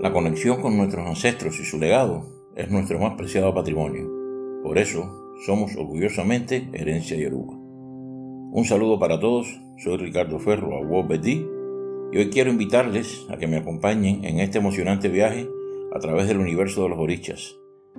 La 0.00 0.14
conexión 0.14 0.62
con 0.62 0.78
nuestros 0.78 1.06
ancestros 1.06 1.60
y 1.60 1.64
su 1.66 1.78
legado 1.78 2.24
es 2.56 2.70
nuestro 2.70 2.98
más 2.98 3.16
preciado 3.16 3.52
patrimonio. 3.52 4.08
Por 4.62 4.78
eso, 4.78 5.34
somos 5.44 5.76
orgullosamente 5.76 6.70
Herencia 6.72 7.18
Yoruba. 7.18 7.52
Un 7.52 8.64
saludo 8.64 8.98
para 8.98 9.20
todos, 9.20 9.60
soy 9.76 9.98
Ricardo 9.98 10.38
Ferro, 10.38 10.74
a 10.74 11.06
Betty, 11.06 11.46
y 12.12 12.16
hoy 12.16 12.30
quiero 12.30 12.50
invitarles 12.50 13.26
a 13.28 13.36
que 13.36 13.46
me 13.46 13.58
acompañen 13.58 14.24
en 14.24 14.40
este 14.40 14.56
emocionante 14.56 15.10
viaje 15.10 15.46
a 15.94 15.98
través 15.98 16.28
del 16.28 16.40
universo 16.40 16.84
de 16.84 16.88
los 16.88 16.98
orichas. 16.98 17.54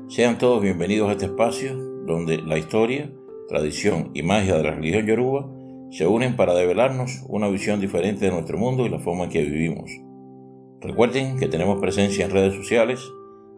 Sean 0.08 0.40
todos 0.40 0.60
bienvenidos 0.60 1.08
a 1.08 1.12
este 1.12 1.26
espacio 1.26 1.78
donde 2.08 2.40
la 2.40 2.58
historia, 2.58 3.12
tradición 3.48 4.10
y 4.16 4.24
magia 4.24 4.58
de 4.58 4.64
la 4.64 4.72
religión 4.72 5.06
yoruba 5.06 5.48
se 5.92 6.08
unen 6.08 6.36
para 6.36 6.56
develarnos 6.56 7.24
una 7.30 7.48
visión 7.48 7.80
diferente 7.80 8.26
de 8.26 8.32
nuestro 8.32 8.58
mundo 8.58 8.88
y 8.88 8.90
la 8.90 8.98
forma 8.98 9.26
en 9.26 9.30
que 9.30 9.44
vivimos. 9.44 9.92
Recuerden 10.82 11.38
que 11.38 11.48
tenemos 11.48 11.80
presencia 11.80 12.26
en 12.26 12.32
redes 12.32 12.56
sociales, 12.56 13.00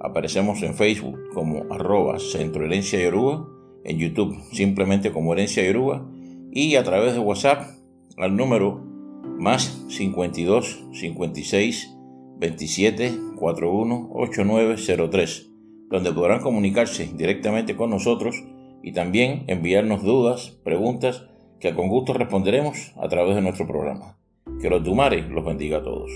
aparecemos 0.02 0.62
en 0.62 0.74
Facebook 0.74 1.18
como 1.34 1.64
arroba 1.74 2.18
Herencia 2.18 3.02
Yoruba, 3.02 3.48
en 3.86 3.98
YouTube 3.98 4.38
simplemente 4.52 5.14
como 5.14 5.32
Herencia 5.32 5.64
Yoruba 5.64 6.06
y 6.52 6.76
a 6.76 6.84
través 6.84 7.14
de 7.14 7.20
WhatsApp 7.20 7.64
al 8.18 8.36
número 8.36 8.82
más 9.40 9.86
52 9.88 10.84
56 10.92 11.96
27 12.40 13.14
41 13.38 14.10
8903, 14.12 15.50
donde 15.90 16.12
podrán 16.12 16.42
comunicarse 16.42 17.10
directamente 17.16 17.78
con 17.78 17.90
nosotros 17.90 18.36
y 18.84 18.92
también 18.92 19.46
enviarnos 19.48 20.04
dudas, 20.04 20.60
preguntas 20.66 21.24
que 21.62 21.74
con 21.74 21.88
gusto 21.88 22.12
responderemos 22.12 22.92
a 22.98 23.08
través 23.08 23.36
de 23.36 23.42
nuestro 23.42 23.66
programa. 23.66 24.18
Que 24.62 24.70
los 24.70 24.84
Dumare 24.84 25.22
los 25.30 25.46
bendiga 25.46 25.78
a 25.78 25.84
todos. 25.84 26.12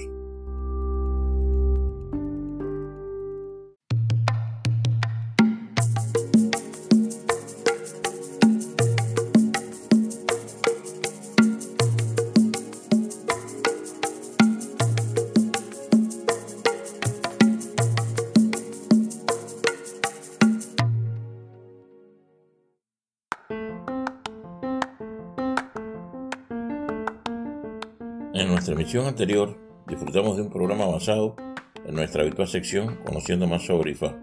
Anterior 29.06 29.56
disfrutamos 29.88 30.38
de 30.38 30.44
un 30.44 30.50
programa 30.50 30.86
basado 30.86 31.36
en 31.86 31.94
nuestra 31.94 32.24
habitual 32.24 32.48
sección 32.48 32.98
Conociendo 33.06 33.48
más 33.48 33.66
sobre 33.66 33.92
Ifá, 33.92 34.18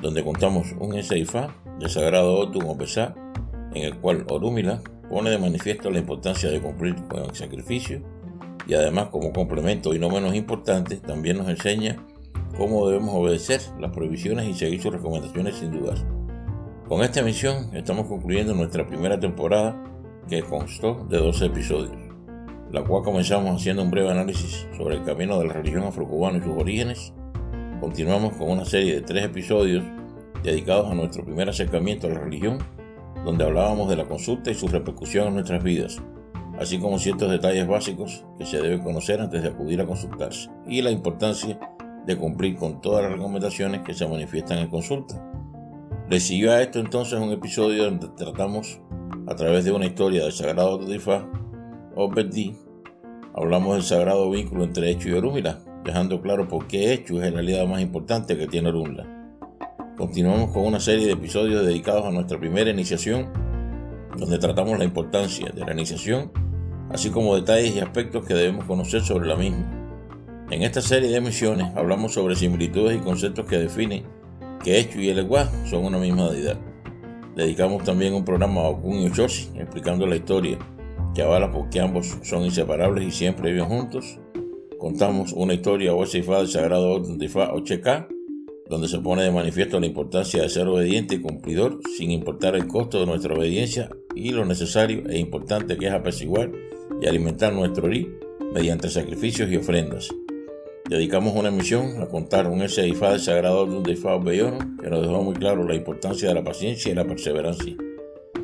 donde 0.00 0.24
contamos 0.24 0.72
un 0.78 0.96
ese 0.96 1.18
Ifá 1.18 1.54
de 1.78 1.88
Sagrado 1.88 2.38
Otum 2.38 2.66
o 2.66 2.78
Pesá, 2.78 3.14
en 3.74 3.82
el 3.82 3.98
cual 3.98 4.24
Orúmila 4.28 4.80
pone 5.08 5.30
de 5.30 5.38
manifiesto 5.38 5.90
la 5.90 5.98
importancia 5.98 6.48
de 6.48 6.60
cumplir 6.60 6.94
con 7.08 7.24
el 7.24 7.34
sacrificio 7.34 8.02
y 8.66 8.74
además 8.74 9.08
como 9.08 9.32
complemento 9.32 9.92
y 9.94 9.98
no 9.98 10.08
menos 10.08 10.34
importante 10.34 10.96
también 10.96 11.38
nos 11.38 11.48
enseña 11.48 11.96
cómo 12.56 12.88
debemos 12.88 13.14
obedecer 13.14 13.60
las 13.78 13.92
prohibiciones 13.92 14.46
y 14.46 14.54
seguir 14.54 14.80
sus 14.80 14.92
recomendaciones 14.92 15.56
sin 15.56 15.72
dudar. 15.72 15.98
Con 16.88 17.02
esta 17.02 17.20
emisión 17.20 17.76
estamos 17.76 18.06
concluyendo 18.06 18.54
nuestra 18.54 18.86
primera 18.86 19.20
temporada 19.20 19.82
que 20.28 20.42
constó 20.42 21.06
de 21.08 21.18
12 21.18 21.46
episodios 21.46 21.99
la 22.72 22.84
cual 22.84 23.02
comenzamos 23.02 23.60
haciendo 23.60 23.82
un 23.82 23.90
breve 23.90 24.10
análisis 24.10 24.66
sobre 24.76 24.96
el 24.96 25.04
camino 25.04 25.38
de 25.38 25.46
la 25.46 25.54
religión 25.54 25.84
afrocubana 25.84 26.38
y 26.38 26.42
sus 26.42 26.56
orígenes. 26.56 27.12
Continuamos 27.80 28.34
con 28.34 28.50
una 28.50 28.64
serie 28.64 28.94
de 28.94 29.00
tres 29.00 29.24
episodios 29.24 29.82
dedicados 30.42 30.90
a 30.90 30.94
nuestro 30.94 31.24
primer 31.24 31.48
acercamiento 31.48 32.06
a 32.06 32.10
la 32.10 32.20
religión, 32.20 32.58
donde 33.24 33.44
hablábamos 33.44 33.88
de 33.88 33.96
la 33.96 34.06
consulta 34.06 34.50
y 34.50 34.54
su 34.54 34.68
repercusión 34.68 35.28
en 35.28 35.34
nuestras 35.34 35.62
vidas, 35.62 36.00
así 36.58 36.78
como 36.78 36.98
ciertos 36.98 37.30
detalles 37.30 37.66
básicos 37.66 38.24
que 38.38 38.46
se 38.46 38.60
debe 38.60 38.82
conocer 38.82 39.20
antes 39.20 39.42
de 39.42 39.48
acudir 39.48 39.80
a 39.80 39.86
consultarse, 39.86 40.48
y 40.66 40.80
la 40.82 40.90
importancia 40.90 41.58
de 42.06 42.16
cumplir 42.16 42.56
con 42.56 42.80
todas 42.80 43.02
las 43.02 43.12
recomendaciones 43.12 43.80
que 43.80 43.94
se 43.94 44.06
manifiestan 44.06 44.58
en 44.58 44.68
consulta. 44.68 45.26
Le 46.08 46.20
siguió 46.20 46.52
a 46.52 46.62
esto 46.62 46.78
entonces 46.78 47.18
un 47.18 47.32
episodio 47.32 47.84
donde 47.84 48.08
tratamos, 48.08 48.80
a 49.26 49.34
través 49.34 49.64
de 49.64 49.72
una 49.72 49.86
historia 49.86 50.22
del 50.22 50.32
Sagrado 50.32 50.78
Todifá, 50.78 51.28
Obedí, 52.02 52.56
hablamos 53.34 53.74
del 53.74 53.82
sagrado 53.82 54.30
vínculo 54.30 54.64
entre 54.64 54.90
Hecho 54.90 55.10
y 55.10 55.12
Orúmila, 55.12 55.60
dejando 55.84 56.22
claro 56.22 56.48
por 56.48 56.66
qué 56.66 56.94
Hecho 56.94 57.20
es 57.20 57.28
el 57.28 57.36
aliado 57.36 57.66
más 57.66 57.82
importante 57.82 58.38
que 58.38 58.46
tiene 58.46 58.70
Orúmila. 58.70 59.06
Continuamos 59.98 60.50
con 60.50 60.64
una 60.64 60.80
serie 60.80 61.04
de 61.04 61.12
episodios 61.12 61.62
dedicados 61.62 62.06
a 62.06 62.10
nuestra 62.10 62.38
primera 62.38 62.70
iniciación, 62.70 63.28
donde 64.16 64.38
tratamos 64.38 64.78
la 64.78 64.86
importancia 64.86 65.50
de 65.50 65.62
la 65.62 65.72
iniciación, 65.72 66.32
así 66.88 67.10
como 67.10 67.36
detalles 67.36 67.76
y 67.76 67.80
aspectos 67.80 68.24
que 68.24 68.32
debemos 68.32 68.64
conocer 68.64 69.02
sobre 69.02 69.28
la 69.28 69.36
misma. 69.36 69.70
En 70.50 70.62
esta 70.62 70.80
serie 70.80 71.10
de 71.10 71.16
emisiones 71.16 71.70
hablamos 71.76 72.14
sobre 72.14 72.34
similitudes 72.34 72.96
y 72.96 73.04
conceptos 73.04 73.44
que 73.44 73.58
definen 73.58 74.04
que 74.64 74.78
Hecho 74.78 75.02
y 75.02 75.10
el 75.10 75.18
Eguá 75.18 75.50
son 75.66 75.84
una 75.84 75.98
misma 75.98 76.30
deidad. 76.30 76.56
Dedicamos 77.36 77.84
también 77.84 78.14
un 78.14 78.24
programa 78.24 78.62
a 78.62 78.68
Okun 78.70 79.00
y 79.00 79.06
Ochoshi 79.08 79.50
explicando 79.54 80.06
la 80.06 80.16
historia 80.16 80.56
que 81.14 81.22
avala 81.22 81.50
porque 81.50 81.80
ambos 81.80 82.18
son 82.22 82.44
inseparables 82.44 83.06
y 83.06 83.10
siempre 83.10 83.52
viven 83.52 83.68
juntos. 83.68 84.18
Contamos 84.78 85.32
una 85.32 85.54
historia 85.54 85.94
o 85.94 86.06
del 86.06 86.48
Sagrado 86.48 86.90
Orden 86.92 87.18
de 87.18 87.26
Ifá 87.26 87.52
Ocheca, 87.52 88.08
donde 88.68 88.88
se 88.88 88.98
pone 88.98 89.22
de 89.22 89.30
manifiesto 89.30 89.80
la 89.80 89.86
importancia 89.86 90.42
de 90.42 90.48
ser 90.48 90.68
obediente 90.68 91.16
y 91.16 91.20
cumplidor 91.20 91.80
sin 91.96 92.10
importar 92.10 92.54
el 92.54 92.66
costo 92.66 93.00
de 93.00 93.06
nuestra 93.06 93.34
obediencia 93.34 93.90
y 94.14 94.30
lo 94.30 94.44
necesario 94.44 95.08
e 95.08 95.18
importante 95.18 95.76
que 95.76 95.88
es 95.88 95.92
apaciguar 95.92 96.50
y 97.02 97.06
alimentar 97.06 97.52
nuestro 97.52 97.88
rí 97.88 98.08
mediante 98.54 98.88
sacrificios 98.88 99.50
y 99.50 99.56
ofrendas. 99.56 100.08
Dedicamos 100.88 101.36
una 101.36 101.50
emisión 101.50 102.00
a 102.00 102.08
contar 102.08 102.48
un 102.48 102.62
ese 102.62 102.88
Ifá 102.88 103.10
del 103.10 103.20
Sagrado 103.20 103.62
Orden 103.62 103.82
de 103.82 103.92
Ifá 103.92 104.16
Bellono 104.18 104.58
que 104.80 104.88
nos 104.88 105.02
dejó 105.02 105.22
muy 105.22 105.34
claro 105.34 105.64
la 105.64 105.74
importancia 105.74 106.28
de 106.28 106.34
la 106.34 106.44
paciencia 106.44 106.90
y 106.90 106.94
la 106.94 107.04
perseverancia. 107.04 107.76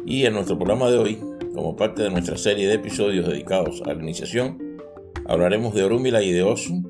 Y 0.04 0.26
en 0.26 0.34
nuestro 0.34 0.56
programa 0.56 0.90
de 0.90 0.98
hoy 0.98 1.18
como 1.56 1.74
parte 1.74 2.02
de 2.02 2.10
nuestra 2.10 2.36
serie 2.36 2.68
de 2.68 2.74
episodios 2.74 3.26
dedicados 3.26 3.82
a 3.86 3.94
la 3.94 4.02
iniciación, 4.02 4.78
hablaremos 5.26 5.74
de 5.74 5.84
Orúmila 5.84 6.22
y 6.22 6.30
de 6.30 6.42
Osu, 6.42 6.82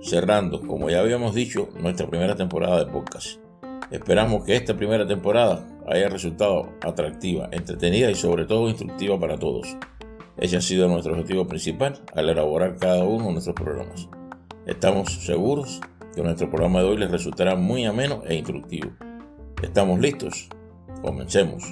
cerrando, 0.00 0.60
como 0.60 0.88
ya 0.88 1.00
habíamos 1.00 1.34
dicho, 1.34 1.68
nuestra 1.80 2.06
primera 2.06 2.36
temporada 2.36 2.84
de 2.84 2.90
podcast. 2.90 3.40
Esperamos 3.90 4.44
que 4.44 4.54
esta 4.54 4.76
primera 4.76 5.06
temporada 5.06 5.66
haya 5.88 6.08
resultado 6.08 6.72
atractiva, 6.82 7.48
entretenida 7.50 8.10
y 8.12 8.14
sobre 8.14 8.44
todo 8.44 8.68
instructiva 8.68 9.18
para 9.18 9.36
todos. 9.36 9.76
Ese 10.38 10.56
ha 10.56 10.60
sido 10.60 10.86
nuestro 10.86 11.14
objetivo 11.14 11.46
principal 11.48 12.00
al 12.14 12.28
elaborar 12.28 12.76
cada 12.76 13.02
uno 13.02 13.26
de 13.26 13.32
nuestros 13.32 13.56
programas. 13.56 14.08
Estamos 14.66 15.12
seguros 15.12 15.80
que 16.14 16.22
nuestro 16.22 16.48
programa 16.48 16.80
de 16.80 16.86
hoy 16.86 16.96
les 16.96 17.10
resultará 17.10 17.56
muy 17.56 17.84
ameno 17.86 18.22
e 18.24 18.36
instructivo. 18.36 18.92
¿Estamos 19.62 19.98
listos? 19.98 20.48
Comencemos. 21.02 21.64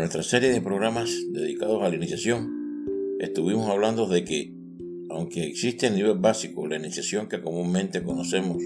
Nuestra 0.00 0.22
serie 0.22 0.48
de 0.48 0.62
programas 0.62 1.10
dedicados 1.28 1.82
a 1.82 1.90
la 1.90 1.94
iniciación, 1.94 2.86
estuvimos 3.20 3.68
hablando 3.68 4.06
de 4.06 4.24
que, 4.24 4.54
aunque 5.10 5.44
existe 5.44 5.88
el 5.88 5.94
nivel 5.94 6.16
básico, 6.16 6.66
la 6.66 6.78
iniciación 6.78 7.28
que 7.28 7.42
comúnmente 7.42 8.02
conocemos 8.02 8.62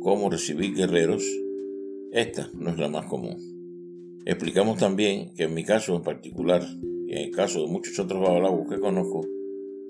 como 0.00 0.28
recibir 0.28 0.74
guerreros, 0.74 1.22
esta 2.10 2.50
no 2.54 2.70
es 2.70 2.78
la 2.78 2.88
más 2.88 3.06
común. 3.06 3.36
Explicamos 4.24 4.78
también 4.78 5.32
que 5.34 5.44
en 5.44 5.54
mi 5.54 5.62
caso 5.62 5.94
en 5.94 6.02
particular, 6.02 6.66
y 7.06 7.12
en 7.12 7.18
el 7.26 7.30
caso 7.30 7.60
de 7.60 7.68
muchos 7.68 7.96
otros 8.00 8.20
babalabos 8.20 8.68
que 8.68 8.80
conozco, 8.80 9.24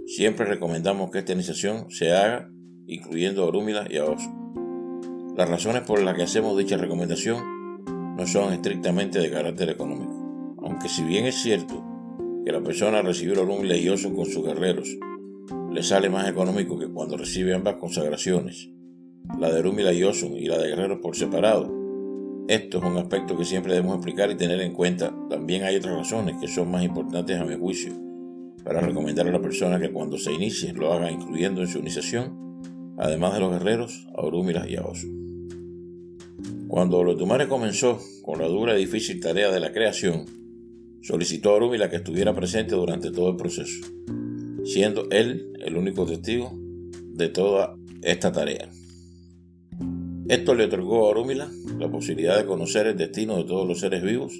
siempre 0.05 0.45
recomendamos 0.45 1.11
que 1.11 1.21
esta 1.21 1.33
iniciación 1.33 1.91
se 1.91 2.13
haga 2.13 2.53
incluyendo 2.87 3.45
a 3.45 3.47
Orúmila 3.47 3.87
y 3.89 3.97
a 3.97 4.05
Oso. 4.05 4.31
Las 5.39 5.49
razones 5.49 5.85
por 5.85 6.03
las 6.03 6.15
que 6.17 6.25
hacemos 6.25 6.59
dicha 6.59 6.77
recomendación 6.77 7.43
no 8.15 8.27
son 8.27 8.53
estrictamente 8.53 9.21
de 9.21 9.31
carácter 9.31 9.71
económico 9.71 10.06
aunque 10.67 10.89
si 10.89 11.05
bien 11.05 11.27
es 11.27 11.37
cierto 11.37 11.85
que 12.45 12.51
la 12.51 12.61
persona 12.61 13.01
recibe 13.01 13.41
un 13.41 13.69
leioso 13.69 14.13
con 14.13 14.27
sus 14.27 14.45
guerreros 14.45 14.99
le 15.73 15.83
sale 15.83 16.11
más 16.11 16.29
económico 16.29 16.77
que 16.77 16.89
cuando 16.89 17.17
recibe 17.17 17.55
ambas 17.55 17.77
consagraciones, 17.77 18.71
la 19.39 19.53
de 19.53 19.63
Rumi 19.63 19.85
Yosun 19.97 20.37
y 20.37 20.47
la 20.47 20.59
de 20.59 20.71
guerreros 20.71 20.99
por 21.01 21.15
separado. 21.15 21.73
Esto 22.49 22.79
es 22.79 22.85
un 22.85 22.97
aspecto 22.97 23.37
que 23.37 23.45
siempre 23.45 23.75
debemos 23.75 23.97
explicar 23.97 24.31
y 24.31 24.37
tener 24.37 24.61
en 24.61 24.73
cuenta. 24.73 25.15
También 25.29 25.65
hay 25.65 25.77
otras 25.77 25.97
razones 25.97 26.37
que 26.41 26.49
son 26.49 26.71
más 26.71 26.83
importantes 26.83 27.39
a 27.39 27.45
mi 27.45 27.57
juicio 27.57 27.93
para 28.65 28.81
recomendar 28.81 29.29
a 29.29 29.33
la 29.33 29.41
persona 29.41 29.79
que 29.79 29.93
cuando 29.93 30.19
se 30.19 30.33
inicie 30.33 30.73
lo 30.73 30.93
haga 30.93 31.11
incluyendo 31.13 31.61
en 31.61 31.69
su 31.69 31.79
iniciación 31.79 32.45
además 32.99 33.35
de 33.35 33.41
los 33.41 33.53
guerreros, 33.53 34.09
a 34.17 34.23
Orúmila 34.23 34.67
y 34.69 34.77
a 34.77 34.83
Osu. 34.83 35.07
Cuando 36.67 36.99
Olotumare 36.99 37.47
comenzó 37.47 38.01
con 38.23 38.41
la 38.41 38.49
dura 38.49 38.75
y 38.75 38.81
difícil 38.81 39.21
tarea 39.21 39.51
de 39.51 39.61
la 39.61 39.73
creación, 39.73 40.25
solicitó 41.07 41.51
a 41.51 41.55
Orúmila 41.55 41.89
que 41.89 41.97
estuviera 41.97 42.35
presente 42.35 42.75
durante 42.75 43.13
todo 43.13 43.31
el 43.31 43.37
proceso, 43.37 43.87
siendo 44.65 45.09
él 45.11 45.53
el 45.65 45.77
único 45.77 46.05
testigo 46.05 46.53
de 47.15 47.29
toda 47.29 47.77
esta 48.03 48.33
tarea. 48.33 48.69
Esto 50.29 50.57
le 50.57 50.65
otorgó 50.65 51.07
a 51.07 51.11
Orúmila 51.11 51.49
la 51.79 51.89
posibilidad 51.89 52.37
de 52.37 52.47
conocer 52.47 52.89
el 52.89 52.97
destino 52.97 53.37
de 53.37 53.45
todos 53.45 53.69
los 53.69 53.79
seres 53.79 54.03
vivos 54.03 54.33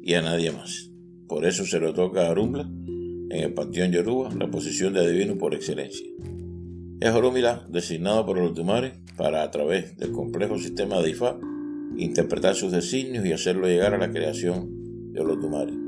y 0.00 0.14
a 0.14 0.22
nadie 0.22 0.52
más. 0.52 0.92
Por 1.26 1.44
eso 1.44 1.64
se 1.64 1.80
le 1.80 1.92
toca 1.92 2.28
a 2.28 2.30
Orúmila, 2.30 2.70
en 3.28 3.42
el 3.42 3.52
panteón 3.52 3.90
Yoruba, 3.90 4.32
la 4.32 4.48
posición 4.48 4.92
de 4.92 5.00
adivino 5.00 5.36
por 5.36 5.54
excelencia. 5.54 6.06
Es 7.00 7.10
Orúmila 7.10 7.66
designado 7.68 8.24
por 8.24 8.38
Olotumare 8.38 8.92
para, 9.16 9.42
a 9.42 9.50
través 9.50 9.96
del 9.96 10.12
complejo 10.12 10.56
sistema 10.56 11.02
de 11.02 11.10
Ifá, 11.10 11.36
interpretar 11.96 12.54
sus 12.54 12.70
designios 12.70 13.26
y 13.26 13.32
hacerlo 13.32 13.66
llegar 13.66 13.92
a 13.92 13.98
la 13.98 14.12
creación 14.12 15.12
de 15.12 15.20
Olotumare. 15.20 15.85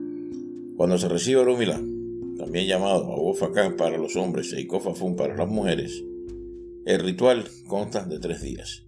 Cuando 0.78 0.96
se 0.96 1.08
recibe 1.08 1.40
Orúmila, 1.40 1.74
también 2.38 2.68
llamado 2.68 3.12
Abofacán 3.12 3.76
para 3.76 3.98
los 3.98 4.14
hombres 4.14 4.52
e 4.52 4.60
Icofafún 4.60 5.16
para 5.16 5.34
las 5.34 5.48
mujeres, 5.48 6.04
el 6.86 7.00
ritual 7.00 7.46
consta 7.66 8.04
de 8.04 8.20
tres 8.20 8.42
días. 8.42 8.86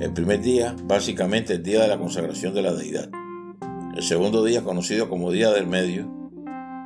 El 0.00 0.12
primer 0.12 0.42
día, 0.42 0.74
básicamente 0.82 1.52
el 1.54 1.62
día 1.62 1.82
de 1.82 1.86
la 1.86 1.96
consagración 1.96 2.54
de 2.54 2.62
la 2.62 2.74
deidad. 2.74 3.08
El 3.94 4.02
segundo 4.02 4.42
día, 4.42 4.64
conocido 4.64 5.08
como 5.08 5.30
Día 5.30 5.52
del 5.52 5.68
Medio, 5.68 6.10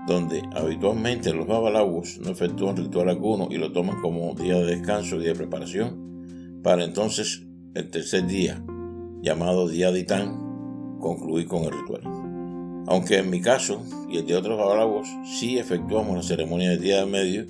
donde 0.07 0.43
habitualmente 0.55 1.33
los 1.33 1.47
babalaguos 1.47 2.19
no 2.23 2.31
efectúan 2.31 2.77
ritual 2.77 3.09
alguno 3.09 3.49
y 3.51 3.57
lo 3.57 3.73
toman 3.73 4.03
como 4.03 4.35
día 4.35 4.57
de 4.57 4.67
descanso 4.67 5.17
y 5.17 5.25
de 5.25 5.35
preparación, 5.35 6.61
para 6.63 6.85
entonces 6.85 7.47
el 7.73 7.89
tercer 7.89 8.27
día, 8.27 8.63
llamado 9.23 9.67
Día 9.67 9.91
de 9.93 10.01
Itán, 10.01 10.99
concluir 11.01 11.47
con 11.47 11.65
el 11.65 11.71
ritual. 11.71 12.16
Aunque 12.87 13.19
en 13.19 13.31
mi 13.31 13.41
caso 13.41 13.83
y 14.09 14.19
el 14.19 14.27
de 14.27 14.37
otros 14.37 14.59
babalaguos 14.59 15.09
sí 15.39 15.59
efectuamos 15.59 16.17
la 16.17 16.23
ceremonia 16.23 16.71
del 16.71 16.81
Día 16.81 17.01
del 17.01 17.11
Medio, 17.11 17.47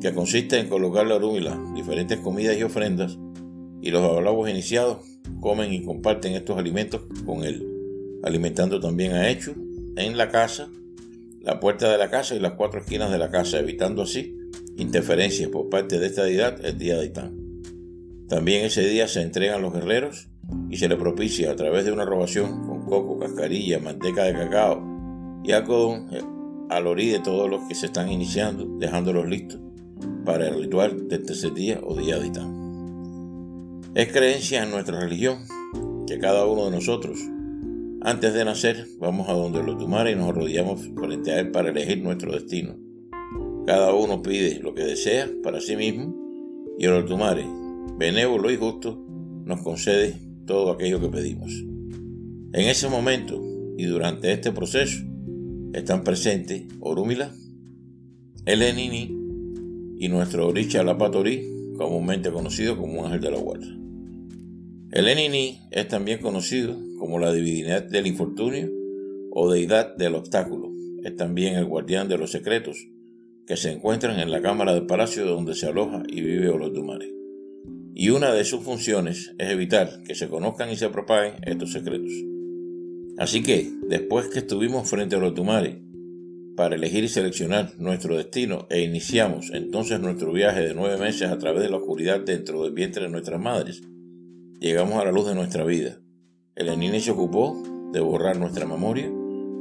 que 0.00 0.12
consiste 0.12 0.58
en 0.58 0.68
colocar 0.68 1.06
la 1.06 1.16
orúmila, 1.16 1.58
diferentes 1.74 2.18
comidas 2.20 2.56
y 2.56 2.62
ofrendas, 2.62 3.18
y 3.80 3.90
los 3.90 4.02
babalabos 4.02 4.48
iniciados 4.50 4.98
comen 5.40 5.72
y 5.72 5.82
comparten 5.82 6.34
estos 6.34 6.58
alimentos 6.58 7.02
con 7.24 7.44
él, 7.44 7.66
alimentando 8.22 8.80
también 8.80 9.12
a 9.12 9.28
Hecho 9.30 9.54
en 9.96 10.16
la 10.16 10.28
casa, 10.28 10.68
la 11.40 11.60
puerta 11.60 11.90
de 11.90 11.98
la 11.98 12.10
casa 12.10 12.34
y 12.34 12.40
las 12.40 12.52
cuatro 12.52 12.80
esquinas 12.80 13.10
de 13.10 13.18
la 13.18 13.30
casa, 13.30 13.58
evitando 13.58 14.02
así 14.02 14.36
interferencias 14.76 15.48
por 15.48 15.68
parte 15.68 15.98
de 15.98 16.06
esta 16.06 16.24
deidad 16.24 16.64
el 16.64 16.78
día 16.78 16.98
de 16.98 17.06
Itán. 17.06 17.36
También 18.28 18.64
ese 18.64 18.86
día 18.86 19.08
se 19.08 19.22
entregan 19.22 19.62
los 19.62 19.72
guerreros 19.72 20.28
y 20.70 20.76
se 20.76 20.88
le 20.88 20.96
propicia 20.96 21.50
a 21.50 21.56
través 21.56 21.84
de 21.84 21.92
una 21.92 22.04
robación 22.04 22.67
coco, 22.88 23.18
cascarilla, 23.18 23.78
manteca 23.78 24.24
de 24.24 24.32
cacao 24.32 24.82
y 25.44 25.52
algodón 25.52 26.08
eh, 26.12 26.22
al 26.70 26.86
orí 26.86 27.10
de 27.10 27.20
todos 27.20 27.48
los 27.48 27.62
que 27.68 27.74
se 27.74 27.86
están 27.86 28.10
iniciando, 28.10 28.66
dejándolos 28.78 29.26
listos 29.28 29.60
para 30.24 30.48
el 30.48 30.60
ritual 30.60 31.08
del 31.08 31.24
tercer 31.24 31.54
día 31.54 31.80
o 31.82 31.94
día 31.94 32.18
de. 32.18 32.30
Es 33.94 34.12
creencia 34.12 34.62
en 34.62 34.70
nuestra 34.70 35.00
religión 35.00 35.38
que 36.06 36.18
cada 36.18 36.46
uno 36.46 36.66
de 36.66 36.70
nosotros, 36.70 37.18
antes 38.02 38.34
de 38.34 38.44
nacer, 38.44 38.86
vamos 39.00 39.28
a 39.28 39.32
donde 39.32 39.62
lo 39.62 39.76
tomara 39.76 40.10
y 40.10 40.14
nos 40.14 40.28
arrodillamos 40.28 40.80
frente 40.94 41.32
a 41.32 41.40
Él 41.40 41.50
para 41.50 41.70
elegir 41.70 42.02
nuestro 42.02 42.32
destino. 42.32 42.76
Cada 43.66 43.92
uno 43.92 44.22
pide 44.22 44.60
lo 44.60 44.74
que 44.74 44.84
desea 44.84 45.28
para 45.42 45.60
sí 45.60 45.76
mismo 45.76 46.14
y 46.78 46.84
el 46.84 46.92
Otumare, 46.92 47.44
benévolo 47.98 48.50
y 48.50 48.56
justo, 48.56 49.04
nos 49.44 49.62
concede 49.62 50.14
todo 50.46 50.70
aquello 50.70 51.00
que 51.00 51.08
pedimos. 51.08 51.67
En 52.50 52.66
ese 52.66 52.88
momento 52.88 53.44
y 53.76 53.84
durante 53.84 54.32
este 54.32 54.52
proceso 54.52 55.04
están 55.74 56.02
presentes 56.02 56.62
Orúmila, 56.80 57.30
el 58.46 58.62
Enini 58.62 59.14
y 59.98 60.08
nuestro 60.08 60.48
Oricha 60.48 60.82
Lapatorí, 60.82 61.42
comúnmente 61.76 62.32
conocido 62.32 62.78
como 62.78 63.04
ángel 63.04 63.20
de 63.20 63.30
la 63.30 63.38
guarda. 63.38 63.66
El 64.92 65.08
Enini 65.08 65.60
es 65.70 65.88
también 65.88 66.20
conocido 66.20 66.74
como 66.98 67.18
la 67.18 67.34
divinidad 67.34 67.82
del 67.82 68.06
infortunio 68.06 68.70
o 69.30 69.52
deidad 69.52 69.94
del 69.96 70.14
obstáculo. 70.14 70.72
Es 71.04 71.16
también 71.16 71.54
el 71.56 71.66
guardián 71.66 72.08
de 72.08 72.16
los 72.16 72.30
secretos 72.30 72.78
que 73.46 73.58
se 73.58 73.72
encuentran 73.72 74.20
en 74.20 74.30
la 74.30 74.40
cámara 74.40 74.72
del 74.72 74.86
palacio 74.86 75.26
donde 75.26 75.54
se 75.54 75.66
aloja 75.66 76.02
y 76.08 76.22
vive 76.22 76.48
Olotumare. 76.48 77.12
Y 77.94 78.08
una 78.08 78.32
de 78.32 78.44
sus 78.44 78.62
funciones 78.62 79.34
es 79.36 79.50
evitar 79.50 80.02
que 80.04 80.14
se 80.14 80.28
conozcan 80.28 80.70
y 80.70 80.76
se 80.76 80.88
propaguen 80.88 81.34
estos 81.42 81.72
secretos. 81.72 82.12
Así 83.18 83.42
que, 83.42 83.68
después 83.88 84.28
que 84.28 84.38
estuvimos 84.38 84.88
frente 84.88 85.16
a 85.16 85.18
Olotumare 85.18 85.82
para 86.56 86.76
elegir 86.76 87.02
y 87.02 87.08
seleccionar 87.08 87.72
nuestro 87.78 88.16
destino 88.16 88.66
e 88.70 88.82
iniciamos 88.82 89.50
entonces 89.52 89.98
nuestro 90.00 90.32
viaje 90.32 90.60
de 90.60 90.74
nueve 90.74 90.98
meses 90.98 91.30
a 91.30 91.38
través 91.38 91.62
de 91.62 91.70
la 91.70 91.78
oscuridad 91.78 92.20
dentro 92.20 92.62
del 92.62 92.72
vientre 92.72 93.04
de 93.04 93.10
nuestras 93.10 93.40
madres, 93.40 93.82
llegamos 94.60 95.00
a 95.00 95.04
la 95.04 95.12
luz 95.12 95.26
de 95.26 95.34
nuestra 95.34 95.64
vida. 95.64 95.98
El 96.54 96.68
Enine 96.68 97.00
se 97.00 97.10
ocupó 97.10 97.60
de 97.92 98.00
borrar 98.00 98.38
nuestra 98.38 98.66
memoria, 98.66 99.10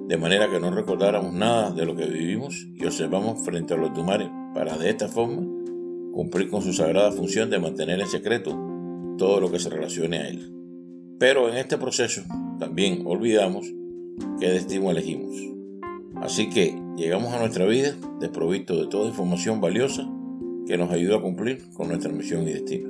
de 0.07 0.17
manera 0.17 0.49
que 0.49 0.59
no 0.59 0.71
recordáramos 0.71 1.33
nada 1.33 1.71
de 1.71 1.85
lo 1.85 1.95
que 1.95 2.05
vivimos 2.05 2.67
y 2.75 2.85
observamos 2.85 3.43
frente 3.43 3.73
a 3.73 3.77
los 3.77 3.93
tumares 3.93 4.29
para 4.53 4.77
de 4.77 4.89
esta 4.89 5.07
forma 5.07 5.41
cumplir 6.13 6.49
con 6.49 6.61
su 6.61 6.73
sagrada 6.73 7.11
función 7.11 7.49
de 7.49 7.59
mantener 7.59 7.99
en 7.99 8.07
secreto 8.07 8.51
todo 9.17 9.39
lo 9.39 9.51
que 9.51 9.59
se 9.59 9.69
relacione 9.69 10.17
a 10.17 10.27
él. 10.27 10.51
Pero 11.19 11.49
en 11.49 11.57
este 11.57 11.77
proceso 11.77 12.23
también 12.59 13.03
olvidamos 13.05 13.67
qué 14.39 14.49
destino 14.49 14.91
elegimos. 14.91 15.35
Así 16.15 16.49
que 16.49 16.75
llegamos 16.95 17.33
a 17.33 17.39
nuestra 17.39 17.65
vida 17.65 17.95
desprovisto 18.19 18.75
de 18.79 18.87
toda 18.87 19.09
información 19.09 19.61
valiosa 19.61 20.09
que 20.65 20.77
nos 20.77 20.91
ayuda 20.91 21.17
a 21.17 21.21
cumplir 21.21 21.69
con 21.73 21.89
nuestra 21.89 22.11
misión 22.11 22.47
y 22.47 22.53
destino. 22.53 22.89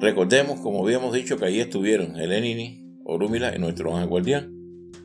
Recordemos, 0.00 0.60
como 0.60 0.82
habíamos 0.82 1.12
dicho, 1.12 1.36
que 1.36 1.44
allí 1.44 1.60
estuvieron 1.60 2.16
Elenini, 2.16 2.96
Orúmila 3.04 3.54
y 3.54 3.58
nuestro 3.58 3.94
ángel 3.94 4.08
guardián. 4.08 4.54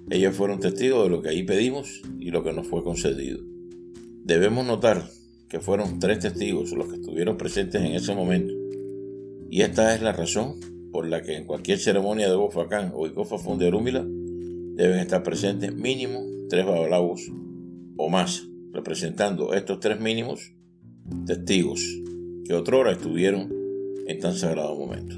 Ellos 0.10 0.36
fueron 0.36 0.60
testigos 0.60 1.04
de 1.04 1.10
lo 1.10 1.22
que 1.22 1.30
ahí 1.30 1.44
pedimos 1.44 2.02
y 2.20 2.30
lo 2.30 2.44
que 2.44 2.54
nos 2.54 2.68
fue 2.68 2.84
concedido. 2.84 3.40
Debemos 4.24 4.66
notar 4.66 5.04
que 5.50 5.60
fueron 5.60 6.00
tres 6.00 6.20
testigos 6.20 6.72
los 6.72 6.88
que 6.88 6.96
estuvieron 6.96 7.38
presentes 7.38 7.82
en 7.82 7.94
ese 7.94 8.16
momento. 8.16 8.54
Y 9.50 9.62
esta 9.62 9.94
es 9.96 10.02
la 10.02 10.14
razón 10.14 10.60
por 10.96 11.10
la 11.10 11.22
que 11.22 11.36
en 11.36 11.44
cualquier 11.44 11.78
ceremonia 11.78 12.30
de 12.30 12.38
Bofacán 12.38 12.94
o 12.96 13.06
Icofafón 13.06 13.60
de 13.60 13.68
Orúmila 13.68 14.02
deben 14.08 15.00
estar 15.00 15.24
presentes 15.24 15.76
mínimo 15.76 16.22
tres 16.48 16.66
babalabos 16.66 17.30
o 17.98 18.08
más, 18.08 18.48
representando 18.72 19.54
estos 19.54 19.82
tres 19.82 20.00
mínimos 20.00 20.54
testigos 21.26 21.82
que 22.46 22.54
otrora 22.54 22.94
estuvieron 22.94 23.52
en 24.08 24.20
tan 24.22 24.36
sagrado 24.36 24.74
momento. 24.74 25.18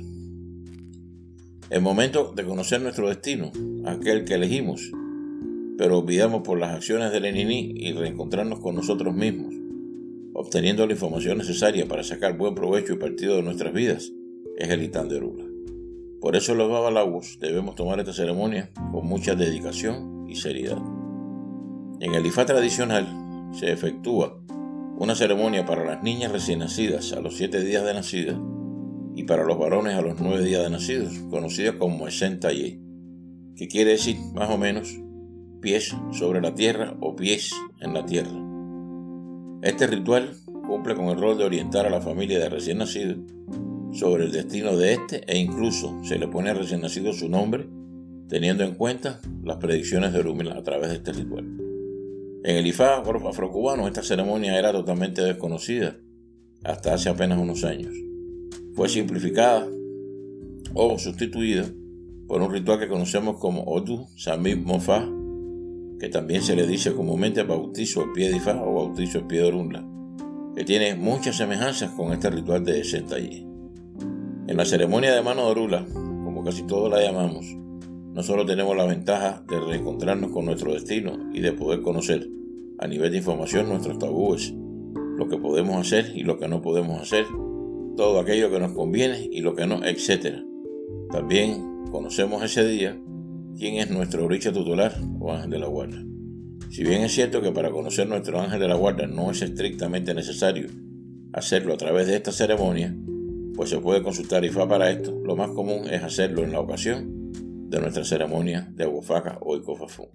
El 1.70 1.82
momento 1.84 2.34
de 2.36 2.44
conocer 2.44 2.82
nuestro 2.82 3.10
destino, 3.10 3.52
aquel 3.86 4.26
que 4.26 4.34
elegimos, 4.34 4.92
pero 5.78 6.00
olvidamos 6.00 6.42
por 6.42 6.58
las 6.58 6.74
acciones 6.74 7.12
del 7.12 7.26
Enini 7.26 7.76
y 7.76 7.94
reencontrarnos 7.94 8.62
con 8.62 8.74
nosotros 8.74 9.14
mismos, 9.14 9.54
obteniendo 10.34 10.88
la 10.88 10.94
información 10.94 11.38
necesaria 11.38 11.88
para 11.88 12.04
sacar 12.04 12.36
buen 12.36 12.56
provecho 12.56 12.94
y 12.94 12.98
partido 12.98 13.36
de 13.36 13.44
nuestras 13.44 13.74
vidas, 13.74 14.12
es 14.58 14.70
el 14.72 14.82
Itán 14.82 15.08
de 15.08 15.20
Rula. 15.20 15.47
Por 16.22 16.36
eso 16.36 16.56
los 16.56 16.70
babalawos 16.70 17.38
debemos 17.40 17.76
tomar 17.76 18.00
esta 18.00 18.14
ceremonia 18.14 18.72
con 18.92 19.06
mucha 19.06 19.36
dedicación 19.36 20.26
y 20.28 20.36
seriedad. 20.36 20.80
En 22.00 22.16
el 22.16 22.26
Ifá 22.26 22.46
tradicional 22.46 23.08
se 23.54 23.72
efectúa 23.72 24.40
una 24.98 25.14
ceremonia 25.14 25.66
para 25.66 25.86
las 25.86 26.02
niñas 26.02 26.32
recién 26.32 26.60
nacidas 26.60 27.14
a 27.14 27.22
los 27.22 27.38
siete 27.38 27.64
días 27.64 27.86
de 27.86 27.94
nacida 27.94 28.40
y 29.16 29.24
para 29.24 29.46
los 29.46 29.60
varones 29.60 29.96
a 29.96 30.02
los 30.02 30.20
nueve 30.20 30.44
días 30.44 30.64
de 30.64 30.72
nacidos, 30.72 31.14
conocida 31.30 31.78
como 31.78 32.08
Esentaye, 32.08 32.80
que 33.56 33.68
quiere 33.68 33.92
decir 33.92 34.18
más 34.34 34.50
o 34.50 34.58
menos 34.58 35.00
pies 35.62 35.96
sobre 36.12 36.42
la 36.42 36.56
tierra 36.56 36.96
o 37.00 37.16
pies 37.16 37.52
en 37.80 37.94
la 37.94 38.06
tierra. 38.06 38.40
Este 39.62 39.86
ritual 39.88 40.36
cumple 40.68 40.96
con 40.96 41.06
el 41.06 41.20
rol 41.20 41.38
de 41.38 41.46
orientar 41.46 41.86
a 41.86 41.92
la 41.92 42.02
familia 42.02 42.40
de 42.40 42.50
recién 42.50 42.80
nacido 42.80 43.16
sobre 43.94 44.26
el 44.26 44.32
destino 44.32 44.76
de 44.78 44.94
este 44.94 45.24
e 45.28 45.38
incluso 45.38 45.98
se 46.04 46.18
le 46.18 46.28
pone 46.28 46.54
recién 46.54 46.82
nacido 46.82 47.14
su 47.14 47.30
nombre, 47.30 47.68
teniendo 48.30 48.64
en 48.64 48.76
cuenta 48.76 49.22
las 49.44 49.58
predicciones 49.58 50.14
de 50.14 50.20
Orúmila 50.20 50.58
a 50.58 50.64
través 50.64 50.90
de 50.90 50.96
este 50.96 51.14
ritual. 51.14 51.46
En 52.44 52.56
el 52.56 52.68
Ifá 52.68 52.98
afrocubano 52.98 53.88
esta 53.88 54.04
ceremonia 54.04 54.58
era 54.58 54.72
totalmente 54.72 55.22
desconocida 55.22 55.98
hasta 56.64 56.94
hace 56.94 57.10
apenas 57.10 57.40
unos 57.40 57.64
años 57.64 57.94
fue 58.78 58.90
simplificada 58.90 59.68
o 60.76 61.00
sustituida 61.00 61.66
por 62.28 62.44
un 62.44 62.54
ritual 62.54 62.78
que 62.78 62.88
conocemos 62.88 63.40
como 63.40 63.64
Odu 63.64 64.06
Samib 64.16 64.64
Mofa, 64.64 65.04
que 66.00 66.10
también 66.10 66.44
se 66.44 66.56
le 66.56 66.68
dice 66.68 66.94
comúnmente 66.94 67.42
bautizo 67.42 68.04
al 68.04 68.12
pie 68.14 68.30
de 68.30 68.38
Ifá 68.38 68.62
o 68.64 68.76
bautizo 68.76 69.18
al 69.18 69.26
pie 69.26 69.40
de 69.40 69.48
Orunla. 69.48 69.84
que 70.56 70.64
tiene 70.64 70.94
muchas 70.94 71.38
semejanzas 71.38 71.90
con 71.92 72.14
este 72.14 72.30
ritual 72.30 72.64
de 72.64 72.84
Sentayi. 72.84 73.47
En 74.48 74.56
la 74.56 74.64
ceremonia 74.64 75.14
de 75.14 75.22
mano 75.22 75.44
de 75.44 75.52
Orula, 75.52 75.86
como 75.94 76.42
casi 76.42 76.64
todos 76.64 76.90
la 76.90 77.02
llamamos, 77.02 77.46
no 78.14 78.24
solo 78.24 78.46
tenemos 78.46 78.78
la 78.78 78.86
ventaja 78.86 79.44
de 79.50 79.60
reencontrarnos 79.60 80.32
con 80.32 80.46
nuestro 80.46 80.72
destino 80.74 81.20
y 81.34 81.42
de 81.42 81.52
poder 81.52 81.82
conocer 81.82 82.30
a 82.80 82.88
nivel 82.88 83.12
de 83.12 83.18
información 83.18 83.68
nuestros 83.68 84.00
tabúes, 84.00 84.54
lo 85.18 85.28
que 85.28 85.38
podemos 85.38 85.76
hacer 85.76 86.14
y 86.16 86.24
lo 86.24 86.40
que 86.40 86.48
no 86.48 86.62
podemos 86.62 87.02
hacer, 87.02 87.26
todo 87.98 88.22
aquello 88.22 88.50
que 88.50 88.62
nos 88.62 88.72
conviene 88.72 89.28
y 89.30 89.42
lo 89.42 89.54
que 89.54 89.68
no, 89.68 89.84
etc. 89.84 90.38
También 91.12 91.84
conocemos 91.92 92.42
ese 92.42 92.66
día 92.66 92.98
quién 93.58 93.76
es 93.76 93.90
nuestro 93.90 94.24
oricha 94.24 94.54
tutelar 94.54 94.96
o 95.20 95.34
ángel 95.34 95.50
de 95.50 95.60
la 95.60 95.68
guarda. 95.68 96.02
Si 96.70 96.86
bien 96.86 97.02
es 97.02 97.12
cierto 97.12 97.42
que 97.42 97.52
para 97.52 97.72
conocer 97.72 98.08
nuestro 98.08 98.40
ángel 98.40 98.62
de 98.62 98.70
la 98.70 98.76
guarda 98.76 99.08
no 99.08 99.30
es 99.30 99.42
estrictamente 99.42 100.14
necesario 100.14 100.70
hacerlo 101.34 101.74
a 101.74 101.78
través 101.78 102.08
de 102.08 102.16
esta 102.16 102.32
ceremonia, 102.32 102.96
pues 103.58 103.72
se 103.72 103.80
puede 103.80 104.04
consultar 104.04 104.46
IFA 104.46 104.68
para 104.68 104.92
esto. 104.92 105.20
Lo 105.26 105.36
más 105.36 105.50
común 105.50 105.90
es 105.90 106.04
hacerlo 106.04 106.44
en 106.44 106.52
la 106.52 106.60
ocasión 106.60 107.32
de 107.34 107.82
nuestra 107.82 108.06
ceremonia 108.06 108.72
de 108.72 108.84
Aguafaca 108.84 109.40
o 109.42 109.58
Icofafú. 109.58 110.10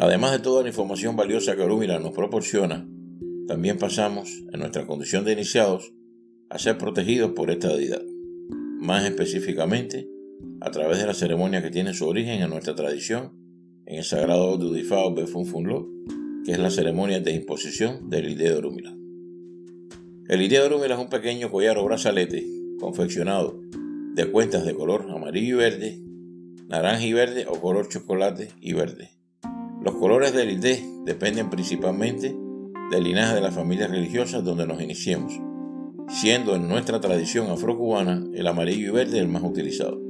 Además 0.00 0.32
de 0.32 0.40
toda 0.40 0.62
la 0.62 0.68
información 0.68 1.14
valiosa 1.14 1.54
que 1.54 1.62
Orúmila 1.62 2.00
nos 2.00 2.12
proporciona, 2.12 2.88
también 3.46 3.78
pasamos, 3.78 4.42
en 4.52 4.58
nuestra 4.58 4.84
condición 4.84 5.24
de 5.24 5.32
iniciados, 5.32 5.94
a 6.50 6.58
ser 6.58 6.76
protegidos 6.76 7.30
por 7.30 7.52
esta 7.52 7.68
deidad. 7.68 8.02
Más 8.80 9.04
específicamente, 9.04 10.08
a 10.60 10.72
través 10.72 10.98
de 10.98 11.06
la 11.06 11.14
ceremonia 11.14 11.62
que 11.62 11.70
tiene 11.70 11.94
su 11.94 12.06
origen 12.08 12.42
en 12.42 12.50
nuestra 12.50 12.74
tradición 12.74 13.32
en 13.86 13.98
el 13.98 14.04
sagrado 14.04 14.56
Dudifao 14.56 15.14
Befunfunlo, 15.14 15.88
que 16.44 16.52
es 16.52 16.58
la 16.58 16.70
ceremonia 16.70 17.20
de 17.20 17.32
imposición 17.32 18.10
del 18.10 18.28
Ide 18.28 18.50
de 18.50 18.56
Orúmila. 18.56 19.03
El 20.26 20.40
Orúmila 20.58 20.94
es 20.94 21.00
un 21.00 21.10
pequeño 21.10 21.50
collar 21.50 21.76
o 21.76 21.84
brazalete 21.84 22.46
confeccionado 22.80 23.60
de 24.14 24.30
cuentas 24.30 24.64
de 24.64 24.74
color 24.74 25.06
amarillo 25.14 25.56
y 25.56 25.58
verde, 25.58 26.00
naranja 26.66 27.04
y 27.04 27.12
verde 27.12 27.44
o 27.46 27.60
color 27.60 27.90
chocolate 27.90 28.48
y 28.58 28.72
verde. 28.72 29.10
Los 29.82 29.96
colores 29.96 30.32
del 30.32 30.52
Ide 30.52 30.82
dependen 31.04 31.50
principalmente 31.50 32.34
del 32.90 33.04
linaje 33.04 33.34
de 33.34 33.42
las 33.42 33.54
familias 33.54 33.90
religiosas 33.90 34.42
donde 34.42 34.66
nos 34.66 34.80
iniciemos, 34.80 35.38
siendo 36.08 36.56
en 36.56 36.68
nuestra 36.68 37.02
tradición 37.02 37.50
afrocubana 37.50 38.24
el 38.32 38.46
amarillo 38.46 38.88
y 38.88 38.92
verde 38.92 39.18
el 39.18 39.28
más 39.28 39.42
utilizado. 39.42 40.00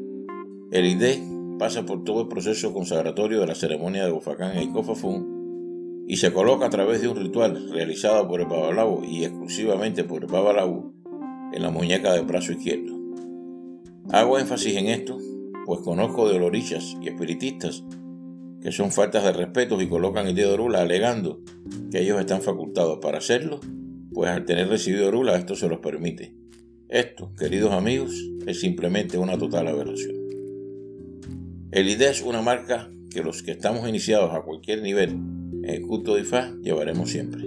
El 0.70 0.86
Ide 0.86 1.24
pasa 1.58 1.84
por 1.84 2.04
todo 2.04 2.22
el 2.22 2.28
proceso 2.28 2.72
consagratorio 2.72 3.40
de 3.40 3.48
la 3.48 3.56
ceremonia 3.56 4.04
de 4.04 4.12
Bufacán 4.12 4.56
e 4.56 4.62
Icofafún 4.62 5.33
y 6.06 6.16
se 6.16 6.32
coloca 6.32 6.66
a 6.66 6.70
través 6.70 7.00
de 7.00 7.08
un 7.08 7.16
ritual 7.16 7.70
realizado 7.70 8.28
por 8.28 8.40
el 8.40 8.46
Babalao 8.46 9.02
y 9.04 9.24
exclusivamente 9.24 10.04
por 10.04 10.22
el 10.22 10.30
Babalao 10.30 10.92
en 11.52 11.62
la 11.62 11.70
muñeca 11.70 12.12
del 12.12 12.26
brazo 12.26 12.52
izquierdo. 12.52 12.94
Hago 14.10 14.38
énfasis 14.38 14.76
en 14.76 14.88
esto, 14.88 15.18
pues 15.64 15.80
conozco 15.80 16.28
de 16.28 16.36
olorichas 16.36 16.96
y 17.00 17.08
espiritistas 17.08 17.84
que 18.60 18.72
son 18.72 18.92
faltas 18.92 19.24
de 19.24 19.32
respeto 19.32 19.80
y 19.80 19.88
colocan 19.88 20.26
el 20.26 20.34
dedo 20.34 20.52
de 20.52 20.56
rula 20.56 20.80
alegando 20.80 21.42
que 21.90 22.00
ellos 22.00 22.18
están 22.18 22.40
facultados 22.40 22.98
para 22.98 23.18
hacerlo, 23.18 23.60
pues 24.12 24.30
al 24.30 24.46
tener 24.46 24.68
recibido 24.68 25.10
rula 25.10 25.36
esto 25.36 25.54
se 25.54 25.68
los 25.68 25.80
permite. 25.80 26.34
Esto, 26.88 27.32
queridos 27.34 27.72
amigos, 27.72 28.14
es 28.46 28.60
simplemente 28.60 29.18
una 29.18 29.36
total 29.36 29.68
aberración. 29.68 30.14
El 31.72 31.88
ID 31.88 32.02
es 32.02 32.22
una 32.22 32.40
marca 32.40 32.90
que 33.10 33.22
los 33.22 33.42
que 33.42 33.50
estamos 33.50 33.86
iniciados 33.86 34.32
a 34.34 34.42
cualquier 34.42 34.80
nivel 34.80 35.18
el 35.66 35.82
culto 35.82 36.14
de 36.14 36.22
Ifá 36.22 36.54
llevaremos 36.62 37.10
siempre. 37.10 37.42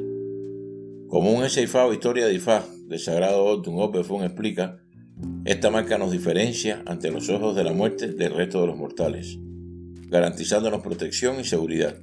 Como 1.07 1.31
un 1.31 1.45
Ifá 1.45 1.85
o 1.85 1.93
historia 1.93 2.27
de 2.27 2.33
Ifá 2.33 2.65
del 2.87 2.99
sagrado 2.99 3.45
Otun 3.45 3.79
Opefun 3.79 4.23
explica, 4.23 4.81
esta 5.45 5.71
marca 5.71 5.97
nos 5.97 6.11
diferencia 6.11 6.83
ante 6.85 7.11
los 7.11 7.29
ojos 7.29 7.55
de 7.55 7.63
la 7.63 7.73
muerte 7.73 8.09
del 8.09 8.33
resto 8.33 8.61
de 8.61 8.67
los 8.67 8.77
mortales, 8.77 9.37
garantizándonos 10.09 10.81
protección 10.81 11.39
y 11.39 11.43
seguridad. 11.43 11.97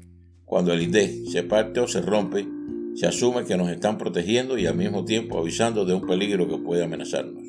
Cuando 0.45 0.73
el 0.73 0.83
ID 0.83 1.29
se 1.29 1.43
parte 1.43 1.81
o 1.81 1.89
se 1.89 2.01
rompe, 2.01 2.47
se 2.95 3.07
asume 3.07 3.45
que 3.45 3.57
nos 3.57 3.71
están 3.71 3.99
protegiendo 3.99 4.57
y 4.57 4.67
al 4.67 4.77
mismo 4.77 5.05
tiempo 5.05 5.39
avisando 5.39 5.85
de 5.85 5.95
un 5.95 6.07
peligro 6.07 6.49
que 6.49 6.59
puede 6.59 6.85
amenazarnos. 6.85 7.43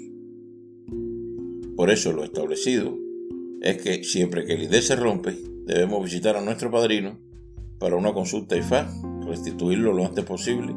Por 1.75 1.91
eso 1.91 2.11
lo 2.13 2.23
establecido 2.23 2.97
es 3.61 3.81
que 3.81 4.03
siempre 4.03 4.45
que 4.45 4.53
el 4.53 4.63
ID 4.63 4.81
se 4.81 4.95
rompe, 4.95 5.35
debemos 5.65 6.03
visitar 6.03 6.35
a 6.35 6.41
nuestro 6.41 6.71
padrino 6.71 7.19
para 7.79 7.95
una 7.95 8.13
consulta 8.13 8.55
IFA, 8.55 8.87
restituirlo 9.25 9.93
lo 9.93 10.05
antes 10.05 10.25
posible, 10.25 10.75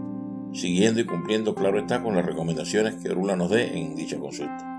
siguiendo 0.52 1.00
y 1.00 1.04
cumpliendo, 1.04 1.54
claro 1.54 1.78
está, 1.78 2.02
con 2.02 2.16
las 2.16 2.24
recomendaciones 2.24 2.94
que 2.96 3.10
Rula 3.10 3.36
nos 3.36 3.50
dé 3.50 3.78
en 3.78 3.94
dicha 3.94 4.18
consulta. 4.18 4.78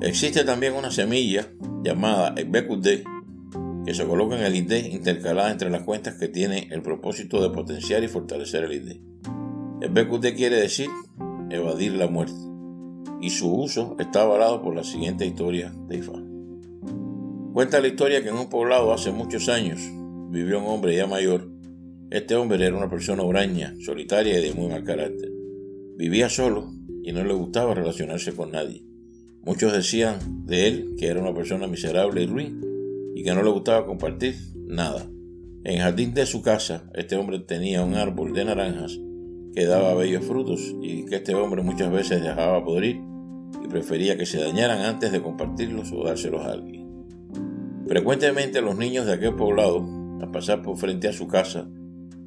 Existe 0.00 0.44
también 0.44 0.74
una 0.74 0.90
semilla 0.90 1.48
llamada 1.82 2.30
BQD 2.30 3.84
que 3.84 3.94
se 3.94 4.06
coloca 4.06 4.36
en 4.36 4.44
el 4.44 4.56
ID 4.56 4.92
intercalada 4.92 5.50
entre 5.50 5.70
las 5.70 5.82
cuentas 5.82 6.14
que 6.14 6.28
tiene 6.28 6.68
el 6.70 6.82
propósito 6.82 7.42
de 7.42 7.50
potenciar 7.50 8.02
y 8.02 8.08
fortalecer 8.08 8.64
el 8.64 8.72
ID. 8.72 8.96
El 9.80 10.34
quiere 10.34 10.56
decir 10.56 10.88
evadir 11.50 11.92
la 11.92 12.08
muerte 12.08 12.34
y 13.20 13.30
su 13.30 13.52
uso 13.54 13.96
está 13.98 14.22
avalado 14.22 14.62
por 14.62 14.74
la 14.74 14.84
siguiente 14.84 15.26
historia 15.26 15.72
de 15.88 15.98
IFA. 15.98 16.12
Cuenta 17.52 17.80
la 17.80 17.88
historia 17.88 18.22
que 18.22 18.30
en 18.30 18.36
un 18.36 18.48
poblado 18.48 18.92
hace 18.92 19.12
muchos 19.12 19.48
años 19.48 19.80
vivió 20.32 20.60
un 20.60 20.66
hombre 20.66 20.96
ya 20.96 21.06
mayor. 21.06 21.46
Este 22.10 22.34
hombre 22.34 22.64
era 22.64 22.76
una 22.76 22.88
persona 22.88 23.22
huraña, 23.22 23.74
solitaria 23.80 24.38
y 24.38 24.42
de 24.42 24.54
muy 24.54 24.68
mal 24.68 24.82
carácter. 24.82 25.30
Vivía 25.98 26.30
solo 26.30 26.72
y 27.04 27.12
no 27.12 27.22
le 27.22 27.34
gustaba 27.34 27.74
relacionarse 27.74 28.32
con 28.32 28.50
nadie. 28.50 28.82
Muchos 29.44 29.72
decían 29.72 30.46
de 30.46 30.68
él 30.68 30.94
que 30.98 31.08
era 31.08 31.20
una 31.20 31.34
persona 31.34 31.66
miserable 31.66 32.22
y 32.22 32.26
ruin 32.26 32.60
y 33.14 33.22
que 33.22 33.34
no 33.34 33.42
le 33.42 33.50
gustaba 33.50 33.86
compartir 33.86 34.34
nada. 34.54 35.06
En 35.64 35.80
jardín 35.80 36.14
de 36.14 36.24
su 36.24 36.40
casa, 36.40 36.90
este 36.94 37.16
hombre 37.16 37.38
tenía 37.40 37.84
un 37.84 37.94
árbol 37.94 38.32
de 38.32 38.44
naranjas 38.46 38.98
que 39.54 39.66
daba 39.66 39.94
bellos 39.94 40.24
frutos 40.24 40.74
y 40.80 41.04
que 41.04 41.16
este 41.16 41.34
hombre 41.34 41.62
muchas 41.62 41.92
veces 41.92 42.22
dejaba 42.22 42.64
podrir 42.64 43.00
y 43.62 43.68
prefería 43.68 44.16
que 44.16 44.24
se 44.24 44.40
dañaran 44.40 44.80
antes 44.80 45.12
de 45.12 45.20
compartirlos 45.20 45.92
o 45.92 46.04
dárselos 46.04 46.42
a 46.42 46.52
alguien. 46.52 46.88
Frecuentemente 47.86 48.62
los 48.62 48.78
niños 48.78 49.04
de 49.04 49.12
aquel 49.12 49.34
poblado, 49.34 50.01
al 50.22 50.30
pasar 50.30 50.62
por 50.62 50.76
frente 50.76 51.08
a 51.08 51.12
su 51.12 51.26
casa, 51.26 51.68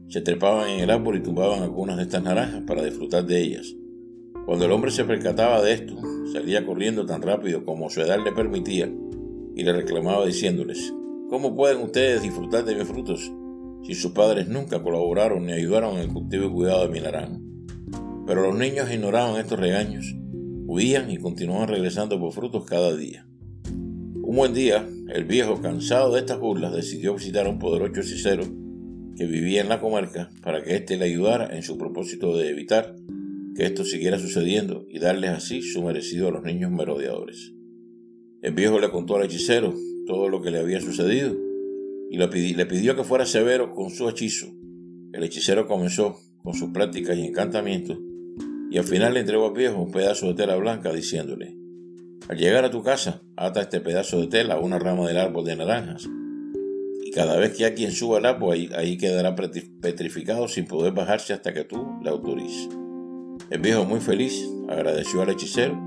se 0.10 0.22
trepaban 0.22 0.70
en 0.70 0.82
el 0.82 0.90
árbol 0.92 1.16
y 1.16 1.24
tumbaban 1.24 1.64
algunas 1.64 1.96
de 1.96 2.04
estas 2.04 2.24
naranjas 2.24 2.64
para 2.68 2.84
disfrutar 2.84 3.26
de 3.26 3.42
ellas. 3.42 3.74
Cuando 4.46 4.66
el 4.66 4.72
hombre 4.72 4.92
se 4.92 5.06
percataba 5.06 5.62
de 5.62 5.74
esto, 5.74 5.96
salía 6.34 6.66
corriendo 6.66 7.06
tan 7.06 7.22
rápido 7.22 7.64
como 7.64 7.90
su 7.90 8.02
edad 8.02 8.20
le 8.24 8.34
permitía 8.34 8.92
y 9.56 9.64
le 9.64 9.72
reclamaba 9.74 10.26
diciéndoles, 10.26 10.94
¿cómo 11.30 11.56
pueden 11.56 11.82
ustedes 11.82 12.22
disfrutar 12.22 12.66
de 12.66 12.76
mis 12.76 12.84
frutos 12.88 13.32
si 13.84 13.96
sus 13.96 14.12
padres 14.12 14.48
nunca 14.50 14.84
colaboraron 14.84 15.46
ni 15.46 15.54
ayudaron 15.54 15.96
en 15.96 16.02
el 16.02 16.10
cultivo 16.10 16.48
y 16.48 16.52
cuidado 16.52 16.84
de 16.84 16.90
mi 16.90 17.00
naranja? 17.00 17.40
Pero 18.28 18.42
los 18.42 18.56
niños 18.56 18.92
ignoraban 18.92 19.40
estos 19.40 19.60
regaños, 19.60 20.14
huían 20.68 21.10
y 21.10 21.18
continuaban 21.18 21.70
regresando 21.70 22.20
por 22.20 22.34
frutos 22.34 22.66
cada 22.66 22.96
día. 22.96 23.26
Un 24.36 24.40
buen 24.40 24.54
día, 24.54 24.86
el 25.14 25.24
viejo, 25.24 25.62
cansado 25.62 26.14
de 26.14 26.20
estas 26.20 26.42
burlas, 26.42 26.76
decidió 26.76 27.14
visitar 27.14 27.46
a 27.46 27.50
un 27.50 27.58
poderoso 27.58 28.02
hechicero 28.02 28.44
que 29.16 29.28
vivía 29.28 29.62
en 29.62 29.70
la 29.70 29.80
comarca 29.80 30.30
para 30.42 30.62
que 30.62 30.76
éste 30.76 30.98
le 30.98 31.06
ayudara 31.06 31.56
en 31.56 31.64
su 31.64 31.78
propósito 31.78 32.36
de 32.36 32.50
evitar 32.50 32.98
que 33.56 33.64
esto 33.64 33.86
siguiera 33.86 34.20
sucediendo 34.20 34.88
y 34.90 35.00
darles 35.00 35.30
así 35.30 35.62
su 35.62 35.82
merecido 35.84 36.28
a 36.28 36.32
los 36.32 36.44
niños 36.44 36.70
merodeadores. 36.70 37.54
El 38.42 38.54
viejo 38.54 38.78
le 38.82 38.92
contó 38.92 39.16
al 39.16 39.24
hechicero 39.24 39.74
todo 40.06 40.28
lo 40.28 40.42
que 40.42 40.52
le 40.52 40.60
había 40.60 40.82
sucedido 40.82 41.34
y 42.12 42.18
le, 42.18 42.28
le 42.28 42.66
pidió 42.66 42.98
que 42.98 43.06
fuera 43.06 43.26
severo 43.26 43.72
con 43.72 43.90
su 43.90 44.10
hechizo. 44.10 44.48
El 45.14 45.24
hechicero 45.24 45.66
comenzó 45.66 46.20
con 46.44 46.56
sus 46.56 46.72
prácticas 46.72 47.18
y 47.18 47.26
encantamientos 47.26 48.00
y 48.70 48.78
al 48.80 48.84
final 48.84 49.14
le 49.14 49.22
entregó 49.22 49.48
al 49.48 49.54
viejo 49.54 49.82
un 49.82 49.94
pedazo 49.94 50.28
de 50.28 50.34
tela 50.34 50.58
blanca 50.58 50.92
diciéndole 50.92 51.56
al 52.28 52.38
llegar 52.38 52.66
a 52.66 52.72
tu 52.72 52.82
casa, 52.82 53.22
ata 53.36 53.62
este 53.62 53.82
pedazo 53.82 54.20
de 54.20 54.28
tela 54.28 54.56
a 54.56 54.60
una 54.60 54.80
rama 54.80 55.08
del 55.08 55.18
árbol 55.18 55.46
de 55.46 55.56
naranjas. 55.56 56.10
Y 57.04 57.12
cada 57.12 57.38
vez 57.38 57.56
que 57.56 57.66
alguien 57.66 57.92
suba 57.92 58.18
al 58.18 58.26
árbol, 58.26 58.54
ahí, 58.54 58.70
ahí 58.76 58.98
quedará 58.98 59.36
petrificado 59.36 60.48
sin 60.48 60.66
poder 60.66 60.94
bajarse 60.94 61.34
hasta 61.34 61.54
que 61.54 61.64
tú 61.64 62.00
le 62.04 62.10
autorices. 62.10 62.70
El 63.52 63.60
viejo, 63.60 63.86
muy 63.86 64.00
feliz, 64.00 64.50
agradeció 64.68 65.22
al 65.22 65.30
hechicero 65.30 65.80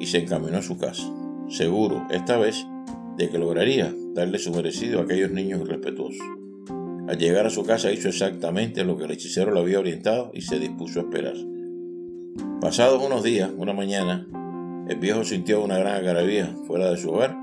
y 0.00 0.06
se 0.06 0.18
encaminó 0.18 0.58
a 0.58 0.62
su 0.62 0.78
casa, 0.78 1.04
seguro, 1.48 2.06
esta 2.10 2.38
vez, 2.38 2.66
de 3.18 3.28
que 3.28 3.38
lograría 3.38 3.94
darle 4.14 4.38
su 4.38 4.52
merecido 4.52 5.00
a 5.00 5.02
aquellos 5.02 5.30
niños 5.30 5.60
irrespetuosos. 5.60 6.24
Al 7.06 7.18
llegar 7.18 7.46
a 7.46 7.50
su 7.50 7.64
casa 7.64 7.92
hizo 7.92 8.08
exactamente 8.08 8.82
lo 8.82 8.96
que 8.96 9.04
el 9.04 9.10
hechicero 9.10 9.52
le 9.52 9.60
había 9.60 9.78
orientado 9.78 10.30
y 10.34 10.40
se 10.40 10.58
dispuso 10.58 11.00
a 11.00 11.02
esperar. 11.02 11.34
Pasados 12.60 13.02
unos 13.04 13.22
días, 13.22 13.50
una 13.56 13.72
mañana, 13.72 14.26
el 14.88 14.98
viejo 14.98 15.24
sintió 15.24 15.64
una 15.64 15.78
gran 15.78 15.96
algarabía 15.96 16.54
fuera 16.66 16.90
de 16.90 16.96
su 16.96 17.10
hogar 17.10 17.36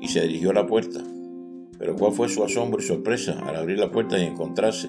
y 0.00 0.08
se 0.08 0.22
dirigió 0.22 0.50
a 0.50 0.54
la 0.54 0.66
puerta. 0.66 1.00
Pero 1.78 1.94
cuál 1.94 2.12
fue 2.12 2.28
su 2.28 2.42
asombro 2.42 2.80
y 2.80 2.84
sorpresa 2.84 3.38
al 3.40 3.54
abrir 3.54 3.78
la 3.78 3.90
puerta 3.90 4.18
y 4.18 4.24
encontrarse 4.24 4.88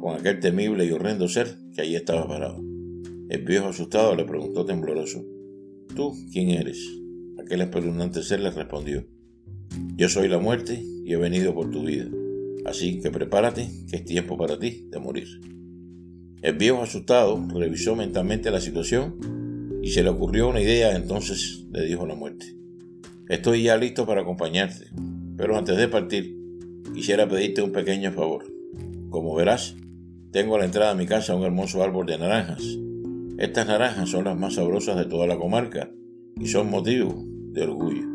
con 0.00 0.16
aquel 0.16 0.40
temible 0.40 0.84
y 0.84 0.90
horrendo 0.90 1.28
ser 1.28 1.56
que 1.74 1.82
allí 1.82 1.94
estaba 1.94 2.26
parado. 2.26 2.60
El 3.28 3.44
viejo 3.44 3.68
asustado 3.68 4.16
le 4.16 4.24
preguntó 4.24 4.64
tembloroso, 4.64 5.24
¿Tú 5.94 6.12
quién 6.32 6.50
eres? 6.50 6.84
Aquel 7.38 7.60
espeluznante 7.60 8.22
ser 8.22 8.40
le 8.40 8.50
respondió, 8.50 9.06
Yo 9.96 10.08
soy 10.08 10.28
la 10.28 10.38
muerte 10.38 10.82
y 10.82 11.12
he 11.12 11.16
venido 11.16 11.54
por 11.54 11.70
tu 11.70 11.84
vida. 11.84 12.06
Así 12.64 13.00
que 13.00 13.10
prepárate, 13.10 13.68
que 13.88 13.96
es 13.96 14.04
tiempo 14.04 14.36
para 14.36 14.58
ti 14.58 14.88
de 14.90 14.98
morir. 14.98 15.28
El 16.42 16.56
viejo 16.56 16.82
asustado 16.82 17.40
revisó 17.54 17.94
mentalmente 17.94 18.50
la 18.50 18.60
situación 18.60 19.41
y 19.82 19.90
se 19.90 20.04
le 20.04 20.10
ocurrió 20.10 20.48
una 20.48 20.60
idea, 20.60 20.94
entonces 20.94 21.66
le 21.72 21.84
dijo 21.84 22.06
la 22.06 22.14
muerte. 22.14 22.54
Estoy 23.28 23.64
ya 23.64 23.76
listo 23.76 24.06
para 24.06 24.22
acompañarte, 24.22 24.86
pero 25.36 25.56
antes 25.58 25.76
de 25.76 25.88
partir 25.88 26.38
quisiera 26.94 27.28
pedirte 27.28 27.62
un 27.62 27.72
pequeño 27.72 28.12
favor. 28.12 28.44
Como 29.10 29.34
verás, 29.34 29.76
tengo 30.30 30.54
a 30.54 30.60
la 30.60 30.66
entrada 30.66 30.94
de 30.94 30.98
mi 30.98 31.06
casa 31.06 31.34
un 31.34 31.42
hermoso 31.42 31.82
árbol 31.82 32.06
de 32.06 32.16
naranjas. 32.16 32.62
Estas 33.38 33.66
naranjas 33.66 34.08
son 34.08 34.24
las 34.24 34.38
más 34.38 34.54
sabrosas 34.54 34.96
de 34.96 35.06
toda 35.06 35.26
la 35.26 35.36
comarca 35.36 35.90
y 36.38 36.46
son 36.46 36.70
motivo 36.70 37.24
de 37.52 37.62
orgullo. 37.62 38.06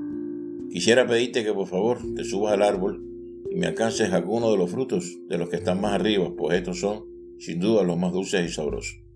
Quisiera 0.72 1.06
pedirte 1.06 1.44
que 1.44 1.54
por 1.54 1.68
favor 1.68 2.00
te 2.16 2.24
subas 2.24 2.54
al 2.54 2.62
árbol 2.62 3.04
y 3.52 3.56
me 3.56 3.68
alcances 3.68 4.14
alguno 4.14 4.52
de 4.52 4.58
los 4.58 4.72
frutos 4.72 5.18
de 5.28 5.38
los 5.38 5.50
que 5.50 5.58
están 5.58 5.82
más 5.82 5.94
arriba, 5.94 6.32
pues 6.38 6.58
estos 6.58 6.80
son, 6.80 7.04
sin 7.40 7.60
duda, 7.60 7.84
los 7.84 7.98
más 7.98 8.14
dulces 8.14 8.50
y 8.50 8.54
sabrosos. 8.54 9.07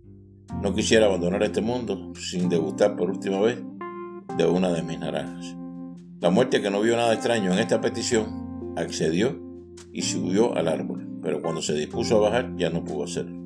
No 0.61 0.73
quisiera 0.73 1.05
abandonar 1.05 1.41
este 1.43 1.61
mundo 1.61 2.13
sin 2.15 2.49
degustar 2.49 2.95
por 2.95 3.09
última 3.09 3.39
vez 3.39 3.63
de 4.37 4.45
una 4.45 4.69
de 4.69 4.83
mis 4.83 4.99
naranjas. 4.99 5.55
La 6.19 6.29
muerte, 6.29 6.61
que 6.61 6.69
no 6.69 6.81
vio 6.81 6.95
nada 6.95 7.13
extraño 7.13 7.51
en 7.51 7.59
esta 7.59 7.81
petición, 7.81 8.73
accedió 8.77 9.39
y 9.91 10.03
subió 10.03 10.55
al 10.55 10.67
árbol, 10.67 11.07
pero 11.21 11.41
cuando 11.41 11.61
se 11.61 11.73
dispuso 11.73 12.17
a 12.17 12.29
bajar 12.29 12.55
ya 12.57 12.69
no 12.69 12.83
pudo 12.83 13.05
hacerlo. 13.05 13.39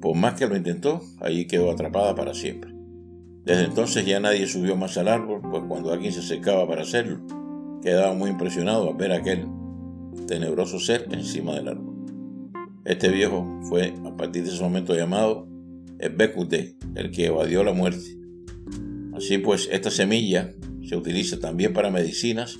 Por 0.00 0.14
más 0.14 0.34
que 0.34 0.46
lo 0.46 0.56
intentó, 0.56 1.00
allí 1.20 1.46
quedó 1.46 1.70
atrapada 1.70 2.14
para 2.14 2.34
siempre. 2.34 2.72
Desde 3.44 3.64
entonces 3.64 4.06
ya 4.06 4.20
nadie 4.20 4.46
subió 4.46 4.76
más 4.76 4.96
al 4.98 5.08
árbol, 5.08 5.40
pues 5.50 5.64
cuando 5.66 5.92
alguien 5.92 6.12
se 6.12 6.20
acercaba 6.20 6.66
para 6.68 6.82
hacerlo, 6.82 7.18
quedaba 7.82 8.14
muy 8.14 8.30
impresionado 8.30 8.90
al 8.90 8.96
ver 8.96 9.12
aquel 9.12 9.48
tenebroso 10.26 10.78
ser 10.78 11.06
encima 11.10 11.54
del 11.54 11.68
árbol. 11.68 11.94
Este 12.84 13.08
viejo 13.08 13.60
fue 13.62 13.94
a 14.04 14.16
partir 14.16 14.44
de 14.44 14.50
ese 14.50 14.62
momento 14.62 14.94
llamado 14.94 15.48
el 15.98 16.10
Becute, 16.10 16.76
el 16.94 17.10
que 17.10 17.26
evadió 17.26 17.64
la 17.64 17.72
muerte. 17.72 18.16
Así 19.14 19.38
pues, 19.38 19.68
esta 19.72 19.90
semilla 19.90 20.54
se 20.86 20.96
utiliza 20.96 21.40
también 21.40 21.72
para 21.72 21.90
medicinas, 21.90 22.58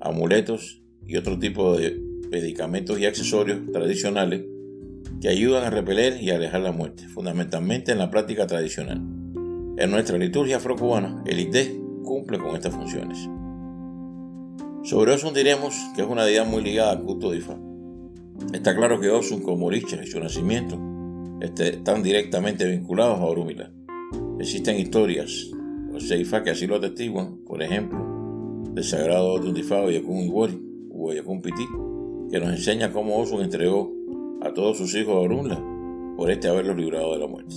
amuletos 0.00 0.82
y 1.06 1.16
otro 1.16 1.38
tipo 1.38 1.76
de 1.76 2.00
medicamentos 2.30 2.98
y 2.98 3.06
accesorios 3.06 3.60
tradicionales 3.72 4.44
que 5.20 5.28
ayudan 5.28 5.64
a 5.64 5.70
repeler 5.70 6.22
y 6.22 6.30
alejar 6.30 6.60
la 6.60 6.72
muerte, 6.72 7.08
fundamentalmente 7.08 7.92
en 7.92 7.98
la 7.98 8.10
práctica 8.10 8.46
tradicional. 8.46 8.98
En 9.76 9.90
nuestra 9.90 10.18
liturgia 10.18 10.58
afrocubana, 10.58 11.22
el 11.26 11.40
ITE 11.40 11.80
cumple 12.04 12.38
con 12.38 12.54
estas 12.54 12.74
funciones. 12.74 13.18
Sobre 14.84 15.12
Osun 15.12 15.34
diremos 15.34 15.74
que 15.94 16.02
es 16.02 16.08
una 16.08 16.24
deidad 16.24 16.46
muy 16.46 16.62
ligada 16.62 16.92
al 16.92 17.02
culto 17.02 17.30
de 17.30 17.38
Ifá. 17.38 17.58
Está 18.52 18.74
claro 18.74 19.00
que 19.00 19.10
Osun, 19.10 19.42
como 19.42 19.66
Oricha 19.66 20.02
y 20.02 20.06
su 20.06 20.20
nacimiento, 20.20 20.78
están 21.40 22.02
directamente 22.02 22.64
vinculados 22.64 23.20
a 23.20 23.24
Orúmila. 23.24 23.72
Existen 24.38 24.78
historias, 24.78 25.50
o 25.94 26.00
sea, 26.00 26.16
Ifá 26.16 26.42
que 26.42 26.50
así 26.50 26.66
lo 26.66 26.76
atestiguan, 26.76 27.38
por 27.44 27.62
ejemplo, 27.62 27.98
del 28.72 28.84
sagrado 28.84 29.38
de 29.38 29.62
Yakun 29.62 30.18
Iwori, 30.18 30.62
o 30.90 31.12
Yakun 31.12 31.40
Piti, 31.40 31.66
que 32.30 32.40
nos 32.40 32.50
enseña 32.50 32.92
cómo 32.92 33.18
Osun 33.18 33.42
entregó 33.42 33.92
a 34.42 34.52
todos 34.52 34.78
sus 34.78 34.94
hijos 34.94 35.14
a 35.14 35.18
Orunla 35.18 35.62
por 36.16 36.30
este 36.30 36.48
haberlos 36.48 36.76
librado 36.76 37.12
de 37.12 37.18
la 37.18 37.26
muerte. 37.26 37.54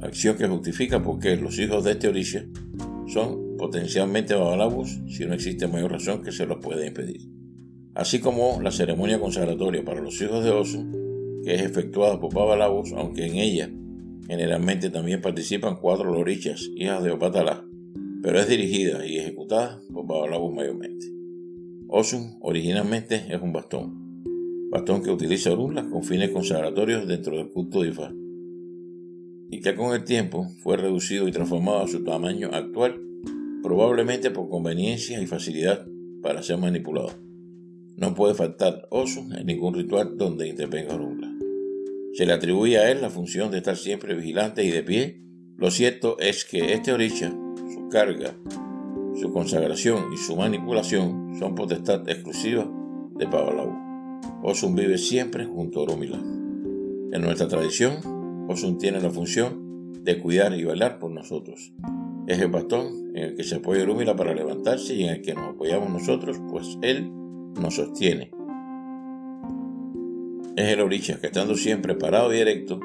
Acción 0.00 0.36
que 0.36 0.48
justifica 0.48 1.02
porque 1.02 1.36
los 1.36 1.58
hijos 1.58 1.84
de 1.84 1.92
este 1.92 2.08
Orisha 2.08 2.44
son 3.06 3.56
potencialmente 3.56 4.34
babalabus 4.34 5.00
si 5.08 5.26
no 5.26 5.34
existe 5.34 5.68
mayor 5.68 5.92
razón 5.92 6.22
que 6.22 6.32
se 6.32 6.46
los 6.46 6.58
pueda 6.58 6.84
impedir. 6.86 7.20
Así 7.94 8.20
como 8.20 8.60
la 8.60 8.70
ceremonia 8.70 9.20
consagratoria 9.20 9.84
para 9.84 10.00
los 10.00 10.20
hijos 10.20 10.42
de 10.42 10.50
Osu, 10.50 11.01
que 11.44 11.54
es 11.54 11.62
efectuada 11.62 12.20
por 12.20 12.34
babalabus, 12.34 12.92
aunque 12.92 13.26
en 13.26 13.36
ella 13.36 13.70
generalmente 14.26 14.90
también 14.90 15.20
participan 15.20 15.76
cuatro 15.76 16.12
lorichas, 16.12 16.68
hijas 16.76 17.02
de 17.02 17.10
Opatalá, 17.10 17.64
pero 18.22 18.38
es 18.38 18.48
dirigida 18.48 19.04
y 19.06 19.18
ejecutada 19.18 19.80
por 19.92 20.06
babalabus 20.06 20.54
mayormente. 20.54 21.06
Osun 21.88 22.38
originalmente 22.40 23.26
es 23.28 23.42
un 23.42 23.52
bastón, 23.52 24.22
bastón 24.70 25.02
que 25.02 25.10
utiliza 25.10 25.52
Orunla 25.52 25.88
con 25.88 26.04
fines 26.04 26.30
consagratorios 26.30 27.06
dentro 27.06 27.36
del 27.36 27.50
culto 27.50 27.82
de 27.82 27.88
Ifá, 27.88 28.12
y 29.50 29.60
que 29.60 29.74
con 29.74 29.94
el 29.94 30.04
tiempo 30.04 30.48
fue 30.62 30.76
reducido 30.76 31.28
y 31.28 31.32
transformado 31.32 31.82
a 31.82 31.88
su 31.88 32.02
tamaño 32.02 32.48
actual 32.52 32.98
probablemente 33.62 34.30
por 34.30 34.48
conveniencia 34.48 35.20
y 35.22 35.26
facilidad 35.26 35.86
para 36.22 36.42
ser 36.42 36.58
manipulado. 36.58 37.10
No 37.96 38.14
puede 38.14 38.34
faltar 38.34 38.88
oso 38.90 39.20
en 39.36 39.46
ningún 39.46 39.74
ritual 39.74 40.16
donde 40.18 40.48
intervenga 40.48 40.94
Orunla. 40.94 41.31
Se 42.14 42.26
le 42.26 42.32
atribuye 42.32 42.78
a 42.78 42.90
él 42.90 43.00
la 43.00 43.08
función 43.08 43.50
de 43.50 43.58
estar 43.58 43.76
siempre 43.76 44.14
vigilante 44.14 44.64
y 44.64 44.70
de 44.70 44.82
pie. 44.82 45.22
Lo 45.56 45.70
cierto 45.70 46.18
es 46.18 46.44
que 46.44 46.74
este 46.74 46.92
oricha, 46.92 47.30
su 47.30 47.88
carga, 47.88 48.34
su 49.18 49.32
consagración 49.32 50.12
y 50.12 50.18
su 50.18 50.36
manipulación 50.36 51.34
son 51.38 51.54
potestad 51.54 52.06
exclusiva 52.08 52.70
de 53.16 53.26
Pabalau. 53.26 53.72
Osun 54.42 54.74
vive 54.74 54.98
siempre 54.98 55.46
junto 55.46 55.80
a 55.80 55.82
Oromila. 55.84 56.18
En 56.18 57.22
nuestra 57.22 57.48
tradición, 57.48 58.46
Osun 58.48 58.76
tiene 58.76 59.00
la 59.00 59.10
función 59.10 59.92
de 60.04 60.18
cuidar 60.18 60.52
y 60.52 60.64
velar 60.64 60.98
por 60.98 61.10
nosotros. 61.10 61.72
Es 62.26 62.40
el 62.40 62.48
bastón 62.48 63.12
en 63.14 63.24
el 63.24 63.36
que 63.36 63.44
se 63.44 63.56
apoya 63.56 63.84
Rúmila 63.84 64.16
para 64.16 64.34
levantarse 64.34 64.94
y 64.94 65.04
en 65.04 65.10
el 65.10 65.22
que 65.22 65.34
nos 65.34 65.54
apoyamos 65.54 65.90
nosotros, 65.90 66.40
pues 66.50 66.78
Él 66.82 67.10
nos 67.60 67.76
sostiene. 67.76 68.30
Es 70.56 70.68
el 70.68 70.80
oricha 70.80 71.20
que 71.20 71.28
estando 71.28 71.54
siempre 71.56 71.94
parado 71.94 72.34
y 72.34 72.38
erecto, 72.38 72.80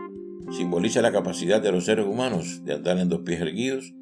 simboliza 0.51 1.01
la 1.01 1.12
capacidad 1.12 1.62
de 1.62 1.71
los 1.71 1.86
seres 1.86 2.06
humanos 2.06 2.63
de 2.63 2.73
andar 2.73 2.97
en 2.97 3.10
dos 3.10 3.21
pies 3.21 3.41
erguidos 3.41 3.93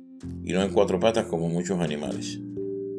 y 0.43 0.53
no 0.53 0.61
en 0.61 0.71
cuatro 0.71 0.99
patas 0.99 1.25
como 1.25 1.49
muchos 1.49 1.79
animales. 1.79 2.39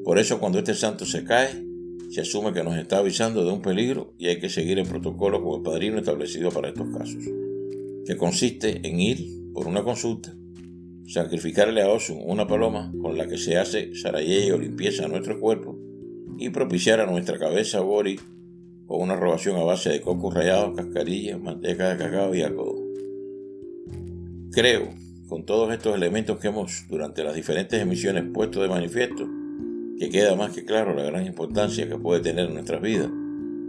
Por 0.05 0.18
eso 0.18 0.40
cuando 0.40 0.59
este 0.59 0.74
santo 0.74 1.05
se 1.05 1.24
cae, 1.24 1.64
se 2.11 2.20
asume 2.20 2.52
que 2.52 2.64
nos 2.64 2.76
está 2.76 2.98
avisando 2.98 3.44
de 3.44 3.52
un 3.52 3.62
peligro 3.62 4.14
y 4.18 4.26
hay 4.26 4.38
que 4.40 4.48
seguir 4.48 4.79
el 4.79 4.87
protocolo 4.87 5.42
como 5.42 5.57
el 5.57 5.62
padrino 5.62 5.98
establecido 5.98 6.50
para 6.50 6.68
estos 6.68 6.88
casos, 6.96 7.24
que 8.05 8.16
consiste 8.16 8.81
en 8.87 9.00
ir 9.00 9.52
por 9.52 9.66
una 9.66 9.83
consulta 9.83 10.35
sacrificarle 11.07 11.83
a 11.83 11.88
Osun 11.88 12.18
una 12.24 12.46
paloma 12.46 12.92
con 13.00 13.16
la 13.16 13.26
que 13.26 13.38
se 13.38 13.57
hace 13.57 13.94
sarayeye 13.94 14.52
o 14.52 14.59
limpieza 14.59 15.05
a 15.05 15.09
nuestro 15.09 15.38
cuerpo 15.38 15.79
y 16.38 16.50
propiciar 16.50 17.00
a 17.00 17.07
nuestra 17.07 17.38
cabeza 17.38 17.81
Bori 17.81 18.18
con 18.87 19.01
una 19.01 19.16
robación 19.16 19.57
a 19.57 19.64
base 19.64 19.90
de 19.90 20.01
cocos 20.01 20.35
rayados, 20.35 20.77
cascarillas, 20.77 21.40
manteca 21.40 21.90
de 21.90 21.96
cacao 21.96 22.35
y 22.35 22.42
algodón. 22.42 22.87
Creo, 24.53 24.88
con 25.29 25.44
todos 25.44 25.72
estos 25.72 25.94
elementos 25.94 26.38
que 26.38 26.49
hemos 26.49 26.87
durante 26.88 27.25
las 27.25 27.35
diferentes 27.35 27.81
emisiones 27.81 28.25
puesto 28.33 28.62
de 28.62 28.68
manifiesto, 28.68 29.29
que 29.99 30.09
queda 30.09 30.37
más 30.37 30.53
que 30.53 30.64
claro 30.64 30.94
la 30.94 31.03
gran 31.03 31.27
importancia 31.27 31.88
que 31.88 31.99
puede 31.99 32.20
tener 32.20 32.46
en 32.46 32.55
nuestras 32.55 32.81
vidas 32.81 33.11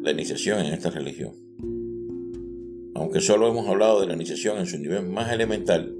la 0.01 0.11
iniciación 0.11 0.59
en 0.59 0.73
esta 0.73 0.89
religión. 0.89 1.33
Aunque 2.93 3.21
solo 3.21 3.47
hemos 3.47 3.67
hablado 3.67 4.01
de 4.01 4.07
la 4.07 4.13
iniciación 4.13 4.57
en 4.57 4.65
su 4.65 4.77
nivel 4.77 5.07
más 5.07 5.31
elemental, 5.31 5.95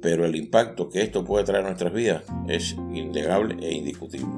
pero 0.00 0.24
el 0.24 0.34
impacto 0.34 0.88
que 0.88 1.02
esto 1.02 1.24
puede 1.24 1.44
traer 1.44 1.64
a 1.64 1.68
nuestras 1.68 1.92
vidas 1.92 2.24
es 2.48 2.76
innegable 2.92 3.56
e 3.60 3.74
indiscutible. 3.74 4.28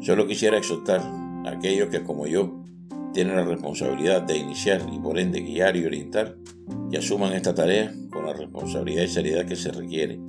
Solo 0.00 0.26
quisiera 0.26 0.58
exhortar 0.58 1.00
a 1.00 1.50
aquellos 1.50 1.88
que 1.88 2.02
como 2.02 2.26
yo 2.26 2.59
tienen 3.12 3.36
la 3.36 3.44
responsabilidad 3.44 4.22
de 4.22 4.38
iniciar 4.38 4.82
y 4.92 4.98
por 4.98 5.18
ende 5.18 5.40
guiar 5.40 5.76
y 5.76 5.84
orientar, 5.84 6.36
y 6.90 6.96
asuman 6.96 7.32
esta 7.32 7.54
tarea 7.54 7.92
con 8.10 8.26
la 8.26 8.32
responsabilidad 8.32 9.04
y 9.04 9.08
seriedad 9.08 9.44
que 9.44 9.56
se 9.56 9.72
requiere. 9.72 10.20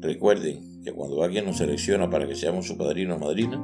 Recuerden 0.00 0.82
que 0.82 0.92
cuando 0.92 1.22
alguien 1.22 1.44
nos 1.46 1.58
selecciona 1.58 2.08
para 2.08 2.26
que 2.26 2.34
seamos 2.34 2.66
su 2.66 2.76
padrino 2.76 3.16
o 3.16 3.18
madrina, 3.18 3.60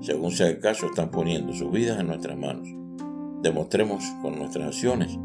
según 0.00 0.32
sea 0.32 0.48
el 0.48 0.58
caso, 0.58 0.86
están 0.86 1.10
poniendo 1.10 1.52
sus 1.52 1.70
vidas 1.70 2.00
en 2.00 2.08
nuestras 2.08 2.36
manos. 2.36 2.68
Demostremos 3.42 4.04
con 4.22 4.38
nuestras 4.38 4.68
acciones 4.68 5.18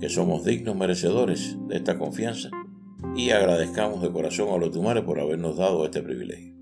que 0.00 0.08
somos 0.08 0.44
dignos 0.44 0.76
merecedores 0.76 1.56
de 1.68 1.76
esta 1.76 1.98
confianza 1.98 2.50
y 3.16 3.30
agradezcamos 3.30 4.02
de 4.02 4.10
corazón 4.10 4.48
a 4.50 4.58
los 4.58 4.70
tumares 4.70 5.04
por 5.04 5.20
habernos 5.20 5.56
dado 5.56 5.84
este 5.84 6.02
privilegio. 6.02 6.53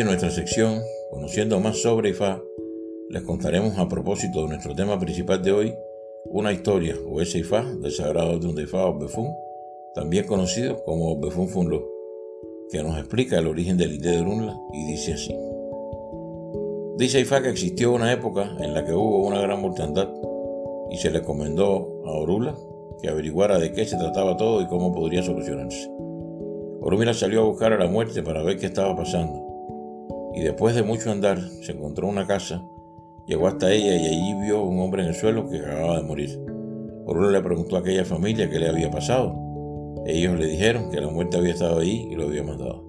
En 0.00 0.06
nuestra 0.06 0.30
sección, 0.30 0.80
conociendo 1.10 1.60
más 1.60 1.82
sobre 1.82 2.08
Ifá, 2.08 2.40
les 3.10 3.22
contaremos 3.22 3.76
a 3.76 3.86
propósito 3.86 4.40
de 4.40 4.48
nuestro 4.48 4.74
tema 4.74 4.98
principal 4.98 5.42
de 5.42 5.52
hoy, 5.52 5.74
una 6.24 6.54
historia 6.54 6.96
o 7.06 7.20
ese 7.20 7.40
Ifá 7.40 7.62
del 7.82 7.92
sagrado 7.92 8.38
de 8.38 8.62
Ifá 8.62 8.86
o 8.86 8.98
Befún, 8.98 9.36
también 9.94 10.26
conocido 10.26 10.82
como 10.84 11.20
Befún 11.20 11.48
Funlo 11.48 11.86
que 12.70 12.82
nos 12.82 12.96
explica 12.96 13.38
el 13.40 13.46
origen 13.46 13.76
del 13.76 13.92
Ité 13.92 14.12
de 14.12 14.20
Orunla 14.20 14.58
y 14.72 14.86
dice 14.86 15.12
así. 15.12 15.36
Dice 16.96 17.20
Ifá 17.20 17.42
que 17.42 17.50
existió 17.50 17.92
una 17.92 18.10
época 18.10 18.56
en 18.58 18.72
la 18.72 18.86
que 18.86 18.94
hubo 18.94 19.26
una 19.26 19.42
gran 19.42 19.60
mortandad 19.60 20.08
y 20.90 20.96
se 20.96 21.10
le 21.10 21.18
encomendó 21.18 22.00
a 22.06 22.12
Orula 22.12 22.56
que 23.02 23.10
averiguara 23.10 23.58
de 23.58 23.70
qué 23.74 23.84
se 23.84 23.98
trataba 23.98 24.38
todo 24.38 24.62
y 24.62 24.66
cómo 24.66 24.94
podría 24.94 25.22
solucionarse. 25.22 25.90
Orumila 26.80 27.12
salió 27.12 27.42
a 27.42 27.44
buscar 27.44 27.74
a 27.74 27.78
la 27.78 27.86
muerte 27.86 28.22
para 28.22 28.42
ver 28.42 28.56
qué 28.56 28.64
estaba 28.64 28.96
pasando 28.96 29.39
y 30.40 30.44
después 30.44 30.74
de 30.74 30.82
mucho 30.82 31.10
andar 31.10 31.38
se 31.60 31.72
encontró 31.72 32.08
una 32.08 32.26
casa, 32.26 32.64
llegó 33.26 33.46
hasta 33.46 33.70
ella 33.70 33.94
y 33.94 34.06
allí 34.06 34.34
vio 34.40 34.62
un 34.62 34.80
hombre 34.80 35.02
en 35.02 35.08
el 35.08 35.14
suelo 35.14 35.50
que 35.50 35.58
acababa 35.58 35.98
de 35.98 36.02
morir. 36.02 36.40
Orula 37.04 37.30
le 37.30 37.42
preguntó 37.42 37.76
a 37.76 37.80
aquella 37.80 38.06
familia 38.06 38.48
qué 38.48 38.58
le 38.58 38.70
había 38.70 38.90
pasado. 38.90 39.34
Ellos 40.06 40.38
le 40.38 40.46
dijeron 40.46 40.90
que 40.90 40.98
la 40.98 41.10
muerte 41.10 41.36
había 41.36 41.52
estado 41.52 41.80
ahí 41.80 42.08
y 42.10 42.14
lo 42.14 42.24
había 42.24 42.42
matado. 42.42 42.82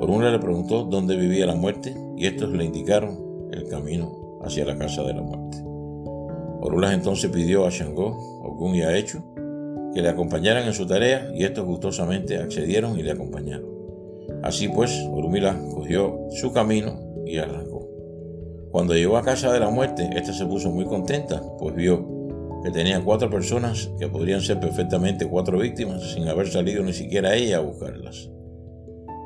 Orula 0.00 0.30
le 0.30 0.38
preguntó 0.38 0.84
dónde 0.84 1.16
vivía 1.16 1.44
la 1.44 1.54
muerte 1.54 1.94
y 2.16 2.26
estos 2.26 2.48
le 2.50 2.64
indicaron 2.64 3.50
el 3.52 3.68
camino 3.68 4.40
hacia 4.42 4.64
la 4.64 4.78
casa 4.78 5.02
de 5.02 5.12
la 5.12 5.20
muerte. 5.20 5.58
Orulas 6.62 6.94
entonces 6.94 7.30
pidió 7.30 7.66
a 7.66 7.70
Shango, 7.70 8.40
Ogun 8.42 8.74
y 8.74 8.80
a 8.80 8.96
Echu 8.96 9.22
que 9.92 10.00
le 10.00 10.08
acompañaran 10.08 10.66
en 10.66 10.72
su 10.72 10.86
tarea 10.86 11.30
y 11.34 11.44
estos 11.44 11.66
gustosamente 11.66 12.38
accedieron 12.38 12.98
y 12.98 13.02
le 13.02 13.10
acompañaron. 13.10 13.73
Así 14.44 14.68
pues, 14.68 15.08
Orumila 15.10 15.58
cogió 15.74 16.28
su 16.32 16.52
camino 16.52 17.00
y 17.24 17.38
arrancó. 17.38 17.88
Cuando 18.70 18.92
llegó 18.92 19.16
a 19.16 19.22
casa 19.22 19.50
de 19.50 19.58
la 19.58 19.70
muerte, 19.70 20.10
ésta 20.14 20.34
se 20.34 20.44
puso 20.44 20.70
muy 20.70 20.84
contenta, 20.84 21.40
pues 21.58 21.74
vio 21.74 22.06
que 22.62 22.70
tenía 22.70 23.02
cuatro 23.02 23.30
personas 23.30 23.90
que 23.98 24.06
podrían 24.06 24.42
ser 24.42 24.60
perfectamente 24.60 25.26
cuatro 25.26 25.58
víctimas 25.60 26.12
sin 26.12 26.28
haber 26.28 26.48
salido 26.48 26.82
ni 26.82 26.92
siquiera 26.92 27.34
ella 27.34 27.56
a 27.56 27.60
buscarlas. 27.60 28.28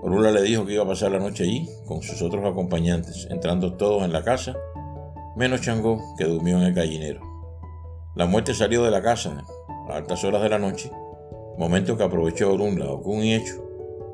Orula 0.04 0.31
le 0.31 0.42
dijo 0.42 0.64
que 0.64 0.74
iba 0.74 0.85
a 0.85 0.88
pasar 0.88 1.11
la 1.11 1.18
noche 1.18 1.42
allí 1.42 1.68
con 1.85 2.00
sus 2.00 2.22
otros 2.22 2.44
acompañantes, 2.44 3.26
entrando 3.28 3.74
todos 3.74 4.04
en 4.04 4.12
la 4.12 4.22
casa, 4.22 4.54
menos 5.37 5.62
Changó 5.62 6.00
que 6.16 6.26
durmió 6.26 6.59
en 6.59 6.62
el 6.62 6.74
gallinero. 6.74 7.22
La 8.14 8.26
muerte 8.26 8.54
salió 8.54 8.85
de 8.85 8.92
la 8.92 9.02
casa 9.02 9.44
a 9.88 9.96
altas 9.96 10.22
horas 10.22 10.42
de 10.42 10.48
la 10.48 10.61
noche, 10.61 10.92
momento 11.59 11.96
que 11.96 12.04
aprovechó 12.04 12.52
Orunla, 12.52 12.88
Okun 12.88 13.24
y 13.24 13.35
Hecho 13.35 13.64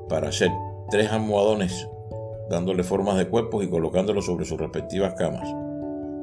para 0.08 0.28
hacer 0.28 0.50
tres 0.90 1.10
almohadones 1.10 1.88
dándole 2.48 2.82
formas 2.82 3.16
de 3.16 3.28
cuerpos 3.28 3.64
y 3.64 3.68
colocándolos 3.68 4.26
sobre 4.26 4.44
sus 4.44 4.58
respectivas 4.58 5.14
camas. 5.14 5.48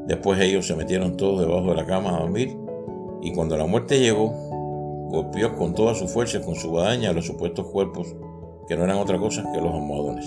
Después 0.07 0.39
ellos 0.39 0.67
se 0.67 0.75
metieron 0.75 1.17
todos 1.17 1.41
debajo 1.41 1.69
de 1.69 1.75
la 1.75 1.85
cama 1.85 2.15
a 2.15 2.19
dormir 2.21 2.57
y 3.21 3.33
cuando 3.33 3.57
la 3.57 3.65
muerte 3.65 3.99
llegó, 3.99 4.29
golpeó 5.09 5.55
con 5.55 5.73
toda 5.75 5.93
su 5.93 6.07
fuerza 6.07 6.41
con 6.41 6.55
su 6.55 6.69
guadaña 6.69 7.09
a 7.09 7.13
los 7.13 7.25
supuestos 7.25 7.67
cuerpos 7.67 8.15
que 8.67 8.75
no 8.75 8.83
eran 8.83 8.97
otra 8.97 9.17
cosa 9.17 9.43
que 9.53 9.61
los 9.61 9.73
almohadones. 9.73 10.25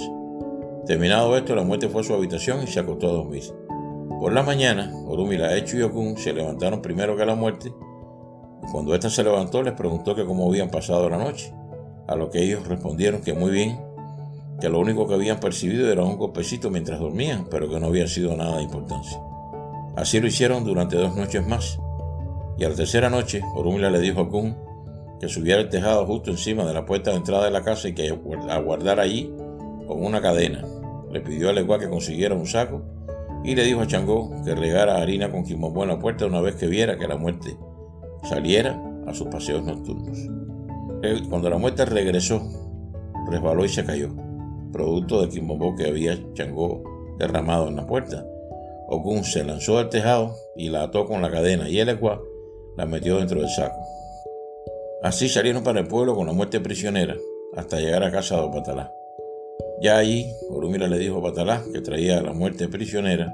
Terminado 0.87 1.37
esto, 1.37 1.55
la 1.55 1.63
muerte 1.63 1.89
fue 1.89 2.03
a 2.03 2.05
su 2.05 2.15
habitación 2.15 2.63
y 2.63 2.67
se 2.67 2.81
acostó 2.81 3.09
a 3.09 3.13
dormir. 3.13 3.43
Por 4.21 4.33
la 4.33 4.43
mañana, 4.43 4.93
Orumila, 5.07 5.57
Echu 5.57 5.79
y 5.79 5.83
Okun 5.83 6.17
se 6.19 6.33
levantaron 6.33 6.83
primero 6.83 7.17
que 7.17 7.25
la 7.25 7.35
muerte. 7.35 7.73
Y 8.63 8.71
cuando 8.71 8.95
ésta 8.95 9.09
se 9.09 9.25
levantó, 9.25 9.63
les 9.63 9.73
preguntó 9.75 10.15
que 10.15 10.27
cómo 10.27 10.47
habían 10.47 10.71
pasado 10.71 11.09
la 11.09 11.17
noche. 11.17 11.55
A 12.07 12.17
lo 12.17 12.31
que 12.31 12.43
ellos 12.43 12.69
respondieron 12.69 13.23
que 13.23 13.33
muy 13.33 13.51
bien, 13.51 13.81
que 14.65 14.71
lo 14.71 14.81
único 14.81 15.07
que 15.07 15.13
habían 15.13 15.41
percibido 15.41 15.93
era 15.93 16.03
un 16.03 16.17
golpecito 16.17 16.71
mientras 16.71 16.99
dormían, 16.99 17.47
pero 17.51 17.69
que 17.69 17.79
no 17.79 17.89
había 17.89 18.09
sido 18.09 18.35
nada 18.35 18.57
de 18.57 18.63
importancia. 18.63 19.21
Así 19.95 20.19
lo 20.21 20.27
hicieron 20.27 20.65
durante 20.65 20.97
dos 20.97 21.15
noches 21.15 21.47
más. 21.47 21.79
Y 22.57 22.65
a 22.65 22.71
la 22.71 22.75
tercera 22.75 23.11
noche, 23.11 23.43
Orumila 23.55 23.91
le 23.91 24.01
dijo 24.01 24.21
a 24.21 24.23
Okun 24.23 24.57
que 25.21 25.29
subiera 25.29 25.61
el 25.61 25.69
tejado 25.69 26.07
justo 26.07 26.31
encima 26.31 26.65
de 26.65 26.73
la 26.73 26.87
puerta 26.87 27.11
de 27.11 27.19
entrada 27.19 27.45
de 27.45 27.51
la 27.51 27.63
casa 27.63 27.89
y 27.89 27.95
que 27.95 28.09
aguardara 28.49 29.03
allí 29.03 29.31
con 29.87 30.03
una 30.03 30.23
cadena. 30.23 30.65
Le 31.13 31.21
pidió 31.21 31.51
a 31.51 31.53
Legua 31.53 31.79
que 31.79 31.91
consiguiera 31.91 32.35
un 32.35 32.47
saco 32.47 32.81
y 33.45 33.55
le 33.55 33.65
dijo 33.65 33.83
a 33.83 33.87
Changó 33.87 34.31
que 34.47 34.55
regara 34.55 34.97
harina 34.97 35.31
con 35.31 35.45
quimombó 35.45 35.83
en 35.83 35.91
la 35.91 35.99
puerta 35.99 36.25
una 36.25 36.41
vez 36.41 36.55
que 36.55 36.69
viera 36.69 36.97
que 36.97 37.07
la 37.07 37.19
muerte 37.19 37.55
saliera 38.23 38.83
a 39.07 39.13
sus 39.13 39.27
paseos 39.27 39.63
nocturnos. 39.63 40.17
Cuando 41.29 41.51
la 41.51 41.59
muerte 41.59 41.85
regresó, 41.85 42.43
resbaló 43.29 43.63
y 43.67 43.69
se 43.69 43.85
cayó, 43.85 44.24
producto 44.75 45.21
del 45.21 45.31
quimombó 45.31 45.77
que 45.77 45.87
había 45.87 46.19
Changó 46.35 46.83
derramado 47.19 47.69
en 47.69 47.77
la 47.77 47.87
puerta. 47.87 48.27
Okun 48.89 49.25
se 49.25 49.45
lanzó 49.45 49.79
al 49.79 49.89
tejado 49.89 50.35
y 50.57 50.69
la 50.69 50.83
ató 50.83 51.07
con 51.07 51.23
la 51.23 51.31
cadena 51.31 51.69
y 51.69 51.79
el 51.79 51.89
Ecuá 51.89 52.21
la 52.77 52.85
metió 52.85 53.19
dentro 53.19 53.41
del 53.41 53.49
saco. 53.49 53.81
Así 55.03 55.29
salieron 55.29 55.63
para 55.63 55.81
el 55.81 55.87
pueblo 55.87 56.15
con 56.15 56.27
la 56.27 56.33
muerte 56.33 56.61
prisionera 56.61 57.17
hasta 57.55 57.79
llegar 57.79 58.03
a 58.03 58.11
casa 58.11 58.37
de 58.37 58.43
Opatalá. 58.43 58.93
Ya 59.81 59.99
allí, 59.99 60.27
Orumila 60.51 60.89
le 60.89 60.99
dijo 60.99 61.17
a 61.17 61.19
Opatalá 61.19 61.63
que 61.73 61.81
traía 61.81 62.19
a 62.19 62.23
la 62.23 62.33
muerte 62.33 62.69
prisionera 62.69 63.33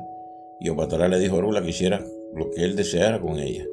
y 0.60 0.68
Opatalá 0.68 1.08
le 1.08 1.18
dijo 1.18 1.36
a 1.36 1.38
Orula 1.38 1.62
que 1.62 1.70
hiciera 1.70 2.04
lo 2.34 2.50
que 2.50 2.64
él 2.64 2.76
deseara 2.76 3.20
con 3.20 3.38
ella. 3.38 3.64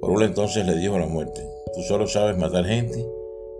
Orula 0.00 0.24
entonces 0.24 0.66
le 0.66 0.74
dijo 0.74 0.96
a 0.96 1.00
la 1.00 1.06
muerte, 1.06 1.46
tú 1.74 1.82
solo 1.82 2.06
sabes 2.06 2.38
matar 2.38 2.64
gente 2.64 3.06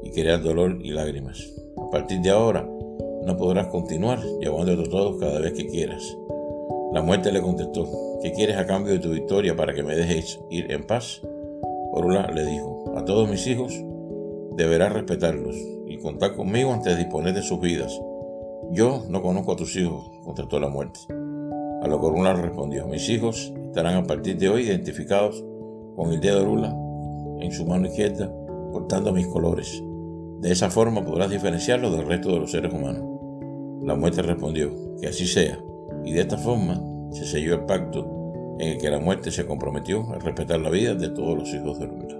y 0.03 0.11
crear 0.11 0.42
dolor 0.42 0.79
y 0.83 0.90
lágrimas. 0.90 1.53
A 1.77 1.90
partir 1.90 2.20
de 2.20 2.31
ahora 2.31 2.66
no 3.27 3.37
podrás 3.37 3.67
continuar 3.67 4.21
llevándote 4.41 4.89
todos 4.89 5.21
cada 5.21 5.41
vez 5.41 5.53
que 5.53 5.67
quieras. 5.67 6.17
La 6.93 7.03
muerte 7.03 7.31
le 7.31 7.43
contestó, 7.43 7.87
¿qué 8.23 8.33
quieres 8.33 8.57
a 8.57 8.67
cambio 8.67 8.95
de 8.95 9.01
tu 9.01 9.11
victoria 9.11 9.55
para 9.55 9.75
que 9.75 9.83
me 9.83 9.95
dejes 9.95 10.41
ir 10.49 10.73
en 10.73 10.87
paz? 10.87 11.21
Orula 11.93 12.31
le 12.35 12.47
dijo, 12.47 12.85
a 12.97 13.05
todos 13.05 13.29
mis 13.29 13.47
hijos 13.47 13.75
deberás 14.53 14.93
respetarlos 14.93 15.57
y 15.87 15.99
contar 15.99 16.35
conmigo 16.35 16.73
antes 16.73 16.95
de 16.95 17.05
disponer 17.05 17.35
de 17.35 17.43
sus 17.43 17.61
vidas 17.61 17.93
yo 18.73 19.05
no 19.09 19.23
conozco 19.23 19.53
a 19.53 19.57
tus 19.57 19.77
hijos, 19.77 20.11
contestó 20.25 20.59
la 20.59 20.69
muerte. 20.69 20.99
A 21.09 21.87
lo 21.87 22.01
que 22.01 22.07
Orula 22.07 22.35
respondió, 22.35 22.87
mis 22.87 23.09
hijos 23.09 23.53
estarán 23.65 23.95
a 23.95 24.05
partir 24.05 24.37
de 24.39 24.49
hoy 24.49 24.62
identificados 24.62 25.45
con 25.95 26.12
el 26.12 26.21
dedo 26.21 26.41
de 26.41 26.47
Orula 26.47 26.77
en 27.41 27.53
su 27.53 27.65
mano 27.65 27.87
izquierda, 27.87 28.31
cortando 28.73 29.12
mis 29.12 29.29
colores. 29.29 29.83
De 30.41 30.51
esa 30.51 30.69
forma 30.69 31.05
podrás 31.05 31.31
diferenciarlos 31.31 31.97
del 31.97 32.07
resto 32.07 32.33
de 32.33 32.41
los 32.41 32.51
seres 32.51 32.73
humanos. 32.73 33.15
La 33.87 33.94
muerte 33.94 34.20
respondió, 34.20 34.96
que 35.01 35.07
así 35.07 35.29
sea, 35.29 35.61
y 36.05 36.12
de 36.12 36.22
esta 36.22 36.37
forma 36.37 36.83
se 37.12 37.25
selló 37.25 37.55
el 37.55 37.66
pacto 37.66 38.57
en 38.59 38.70
el 38.70 38.79
que 38.79 38.90
la 38.90 38.99
muerte 38.99 39.31
se 39.31 39.46
comprometió 39.46 40.11
a 40.11 40.18
respetar 40.18 40.59
la 40.59 40.70
vida 40.70 40.96
de 40.96 41.09
todos 41.11 41.38
los 41.38 41.55
hijos 41.55 41.79
de 41.79 41.87
Orula. 41.87 42.18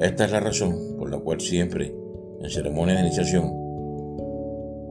Esta 0.00 0.24
es 0.24 0.32
la 0.32 0.40
razón 0.40 0.96
por 0.98 1.08
la 1.08 1.18
cual 1.18 1.40
siempre, 1.40 1.94
en 2.40 2.50
ceremonias 2.50 2.98
de 2.98 3.06
iniciación, 3.06 3.48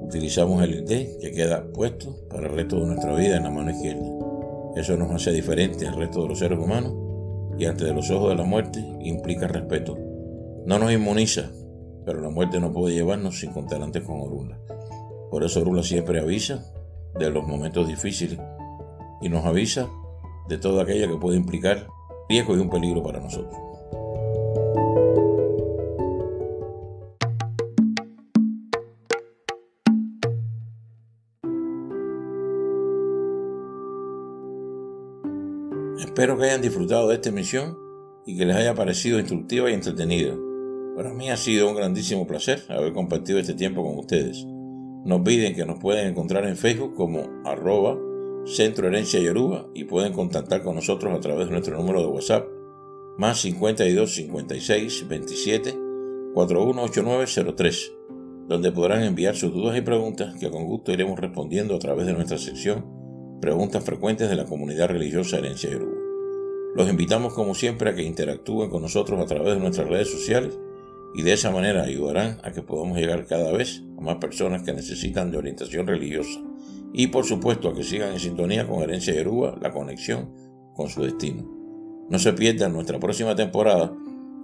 utilizamos 0.01 0.63
el 0.63 0.75
ID 0.75 1.19
que 1.19 1.33
queda 1.33 1.65
puesto 1.73 2.15
para 2.29 2.47
el 2.47 2.53
resto 2.53 2.79
de 2.79 2.85
nuestra 2.85 3.13
vida 3.13 3.35
en 3.35 3.43
la 3.43 3.51
mano 3.51 3.71
izquierda. 3.71 4.07
Eso 4.77 4.95
nos 4.95 5.11
hace 5.11 5.33
diferente 5.33 5.85
al 5.85 5.97
resto 5.97 6.21
de 6.21 6.29
los 6.29 6.39
seres 6.39 6.57
humanos 6.57 6.93
y 7.59 7.65
ante 7.65 7.93
los 7.93 8.09
ojos 8.11 8.29
de 8.29 8.35
la 8.35 8.45
muerte 8.45 8.79
implica 9.01 9.49
respeto. 9.49 9.97
No 10.65 10.79
nos 10.79 10.93
inmuniza, 10.93 11.51
pero 12.05 12.21
la 12.21 12.29
muerte 12.29 12.61
no 12.61 12.71
puede 12.71 12.95
llevarnos 12.95 13.41
sin 13.41 13.51
contar 13.51 13.81
antes 13.81 14.03
con 14.03 14.21
Orula. 14.21 14.57
Por 15.29 15.43
eso 15.43 15.61
Orula 15.61 15.83
siempre 15.83 16.19
avisa 16.19 16.65
de 17.17 17.29
los 17.29 17.45
momentos 17.45 17.87
difíciles 17.87 18.39
y 19.21 19.29
nos 19.29 19.45
avisa 19.45 19.89
de 20.47 20.57
todo 20.57 20.81
aquello 20.81 21.09
que 21.09 21.17
puede 21.17 21.37
implicar 21.37 21.87
riesgo 22.29 22.55
y 22.55 22.59
un 22.59 22.69
peligro 22.69 23.01
para 23.03 23.19
nosotros. 23.19 23.55
Espero 35.99 36.37
que 36.37 36.45
hayan 36.45 36.61
disfrutado 36.61 37.09
de 37.09 37.15
esta 37.15 37.29
emisión 37.29 37.77
y 38.25 38.37
que 38.37 38.45
les 38.45 38.55
haya 38.55 38.73
parecido 38.73 39.19
instructiva 39.19 39.69
y 39.69 39.73
entretenida. 39.73 40.33
Para 40.95 41.13
mí 41.13 41.29
ha 41.29 41.35
sido 41.35 41.69
un 41.69 41.75
grandísimo 41.75 42.25
placer 42.25 42.63
haber 42.69 42.93
compartido 42.93 43.37
este 43.37 43.53
tiempo 43.53 43.83
con 43.83 43.99
ustedes. 43.99 44.45
No 45.05 45.17
olviden 45.17 45.55
que 45.55 45.65
nos 45.65 45.79
pueden 45.79 46.07
encontrar 46.07 46.47
en 46.47 46.57
Facebook 46.57 46.95
como 46.95 47.29
arroba 47.45 47.95
Centro 48.45 48.87
Herencia 48.87 49.19
Yoruba 49.19 49.67
y 49.75 49.83
pueden 49.83 50.13
contactar 50.13 50.63
con 50.63 50.75
nosotros 50.75 51.15
a 51.15 51.19
través 51.19 51.45
de 51.45 51.51
nuestro 51.51 51.77
número 51.77 52.01
de 52.01 52.07
WhatsApp 52.07 52.47
más 53.17 53.39
52 53.39 54.13
56 54.13 55.07
27 55.07 55.77
418903, 56.33 57.93
donde 58.47 58.71
podrán 58.71 59.03
enviar 59.03 59.35
sus 59.35 59.53
dudas 59.53 59.77
y 59.77 59.81
preguntas 59.81 60.35
que 60.39 60.49
con 60.49 60.65
gusto 60.65 60.91
iremos 60.91 61.19
respondiendo 61.19 61.75
a 61.75 61.79
través 61.79 62.07
de 62.07 62.13
nuestra 62.13 62.37
sección 62.37 62.95
Preguntas 63.41 63.83
frecuentes 63.83 64.27
de 64.27 64.35
la 64.35 64.45
comunidad 64.45 64.87
religiosa 64.87 65.37
Herencia 65.37 65.69
Yoruba. 65.69 65.99
Los 66.73 66.89
invitamos 66.89 67.33
como 67.33 67.53
siempre 67.53 67.91
a 67.91 67.93
que 67.93 68.01
interactúen 68.01 68.71
con 68.71 68.81
nosotros 68.81 69.21
a 69.21 69.27
través 69.27 69.53
de 69.53 69.59
nuestras 69.59 69.87
redes 69.87 70.09
sociales 70.09 70.57
y 71.13 71.21
de 71.21 71.33
esa 71.33 71.51
manera 71.51 71.83
ayudarán 71.83 72.39
a 72.43 72.51
que 72.51 72.63
podamos 72.63 72.97
llegar 72.97 73.27
cada 73.27 73.51
vez 73.51 73.83
a 73.97 74.01
más 74.01 74.17
personas 74.17 74.63
que 74.63 74.73
necesitan 74.73 75.31
de 75.31 75.37
orientación 75.37 75.87
religiosa 75.87 76.39
y 76.93 77.07
por 77.07 77.25
supuesto 77.25 77.69
a 77.69 77.75
que 77.75 77.83
sigan 77.83 78.13
en 78.13 78.19
sintonía 78.19 78.67
con 78.67 78.81
Herencia 78.81 79.13
Yoruba, 79.13 79.57
la 79.61 79.71
conexión 79.71 80.33
con 80.73 80.89
su 80.89 81.03
destino. 81.03 81.43
No 82.09 82.19
se 82.19 82.33
pierdan 82.33 82.73
nuestra 82.73 82.99
próxima 82.99 83.35
temporada 83.35 83.93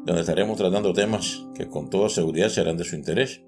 donde 0.06 0.22
estaremos 0.22 0.58
tratando 0.58 0.94
temas 0.94 1.46
que 1.54 1.68
con 1.68 1.90
toda 1.90 2.10
seguridad 2.10 2.50
serán 2.50 2.78
de 2.78 2.84
su 2.84 2.96
interés. 2.96 3.42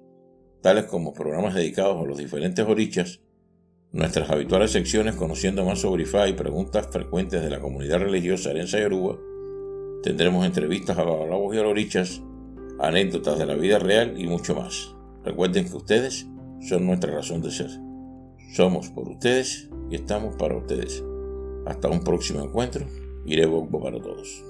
tales 0.62 0.84
como 0.84 1.12
programas 1.12 1.54
dedicados 1.54 2.02
a 2.02 2.06
los 2.06 2.16
diferentes 2.16 2.64
orichas, 2.66 3.20
nuestras 3.92 4.30
habituales 4.30 4.70
secciones 4.70 5.14
conociendo 5.14 5.64
más 5.64 5.80
sobre 5.80 6.04
IFA 6.04 6.28
y 6.28 6.32
preguntas 6.32 6.88
frecuentes 6.90 7.42
de 7.42 7.50
la 7.50 7.60
comunidad 7.60 7.98
religiosa 7.98 8.50
arensa 8.50 8.80
Yoruba, 8.80 9.18
tendremos 10.02 10.46
entrevistas 10.46 10.96
a 10.96 11.04
babalabos 11.04 11.54
y 11.54 11.58
a 11.58 11.66
orichas, 11.66 12.22
anécdotas 12.78 13.38
de 13.38 13.46
la 13.46 13.54
vida 13.54 13.78
real 13.78 14.18
y 14.18 14.26
mucho 14.26 14.54
más. 14.54 14.94
Recuerden 15.24 15.68
que 15.68 15.76
ustedes 15.76 16.26
son 16.60 16.86
nuestra 16.86 17.12
razón 17.12 17.42
de 17.42 17.50
ser. 17.50 17.70
Somos 18.54 18.90
por 18.90 19.08
ustedes 19.08 19.68
y 19.90 19.96
estamos 19.96 20.36
para 20.36 20.56
ustedes. 20.56 21.02
Hasta 21.66 21.88
un 21.88 22.04
próximo 22.04 22.42
encuentro. 22.42 22.86
Iré 23.24 23.46
bombo 23.46 23.82
para 23.82 23.98
todos. 24.00 24.44